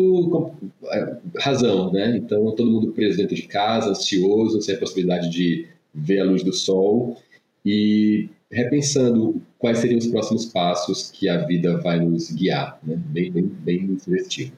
é, 0.91 1.17
razão, 1.39 1.91
né? 1.91 2.15
Então, 2.17 2.51
todo 2.51 2.69
mundo 2.69 2.91
preso 2.91 3.17
dentro 3.17 3.35
de 3.35 3.43
casa, 3.43 3.89
ansioso, 3.89 4.61
sem 4.61 4.75
a 4.75 4.77
possibilidade 4.77 5.29
de 5.29 5.67
ver 5.93 6.19
a 6.19 6.23
luz 6.23 6.43
do 6.43 6.53
sol 6.53 7.17
e 7.65 8.29
repensando 8.51 9.41
quais 9.57 9.79
seriam 9.79 9.97
os 9.97 10.05
próximos 10.05 10.45
passos 10.45 11.09
que 11.09 11.27
a 11.27 11.45
vida 11.45 11.77
vai 11.77 11.99
nos 11.99 12.31
guiar, 12.31 12.79
né? 12.83 12.95
Bem, 12.95 13.31
bem, 13.31 13.43
bem 13.43 13.99
sugestivo. 13.99 14.53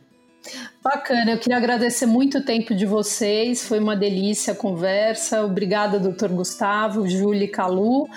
Bacana, 0.83 1.31
eu 1.31 1.39
queria 1.39 1.57
agradecer 1.57 2.05
muito 2.05 2.37
o 2.39 2.43
tempo 2.43 2.73
de 2.73 2.85
vocês, 2.85 3.67
foi 3.67 3.79
uma 3.79 3.95
delícia 3.95 4.53
a 4.53 4.55
conversa. 4.55 5.43
Obrigada, 5.43 5.99
doutor 5.99 6.29
Gustavo, 6.29 7.07
Júlia 7.07 7.45
e 7.45 7.47
Calu. 7.49 8.07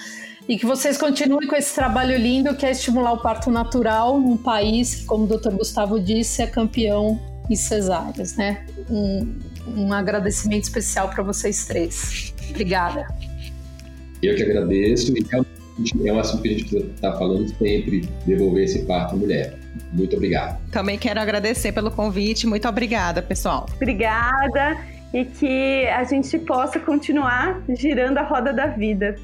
E 0.51 0.59
que 0.59 0.67
vocês 0.67 0.99
continuem 0.99 1.47
com 1.47 1.55
esse 1.55 1.73
trabalho 1.73 2.19
lindo 2.19 2.57
que 2.57 2.67
é 2.67 2.73
estimular 2.73 3.13
o 3.13 3.19
parto 3.19 3.53
natural 3.53 4.19
num 4.19 4.37
país 4.37 4.97
que, 4.97 5.05
como 5.05 5.23
o 5.23 5.27
doutor 5.29 5.53
Gustavo 5.53 6.01
disse, 6.01 6.43
é 6.43 6.47
campeão 6.49 7.21
em 7.49 7.55
cesáreas, 7.55 8.37
né? 8.37 8.67
Um, 8.91 9.33
um 9.77 9.93
agradecimento 9.93 10.65
especial 10.65 11.09
para 11.09 11.23
vocês 11.23 11.69
três. 11.69 12.35
Obrigada. 12.51 13.07
Eu 14.21 14.35
que 14.35 14.43
agradeço 14.43 15.17
e 15.17 15.25
realmente 15.31 16.09
é 16.09 16.13
um 16.13 16.19
assunto 16.19 16.43
que 16.43 16.49
a 16.49 16.51
gente 16.51 16.65
precisa 16.65 16.91
estar 16.95 17.13
falando 17.13 17.49
sempre, 17.51 18.09
devolver 18.27 18.65
esse 18.65 18.81
parto 18.87 19.15
à 19.15 19.19
mulher. 19.19 19.57
Muito 19.93 20.17
obrigado. 20.17 20.61
Também 20.73 20.99
quero 20.99 21.21
agradecer 21.21 21.71
pelo 21.71 21.93
convite. 21.93 22.49
Muito 22.49 22.67
obrigada, 22.67 23.23
pessoal. 23.23 23.67
Obrigada 23.77 24.77
e 25.15 25.25
que 25.25 25.87
a 25.87 26.03
gente 26.05 26.39
possa 26.41 26.81
continuar 26.81 27.63
girando 27.69 28.19
a 28.19 28.23
roda 28.23 28.53
da 28.53 28.67
vida. 28.67 29.17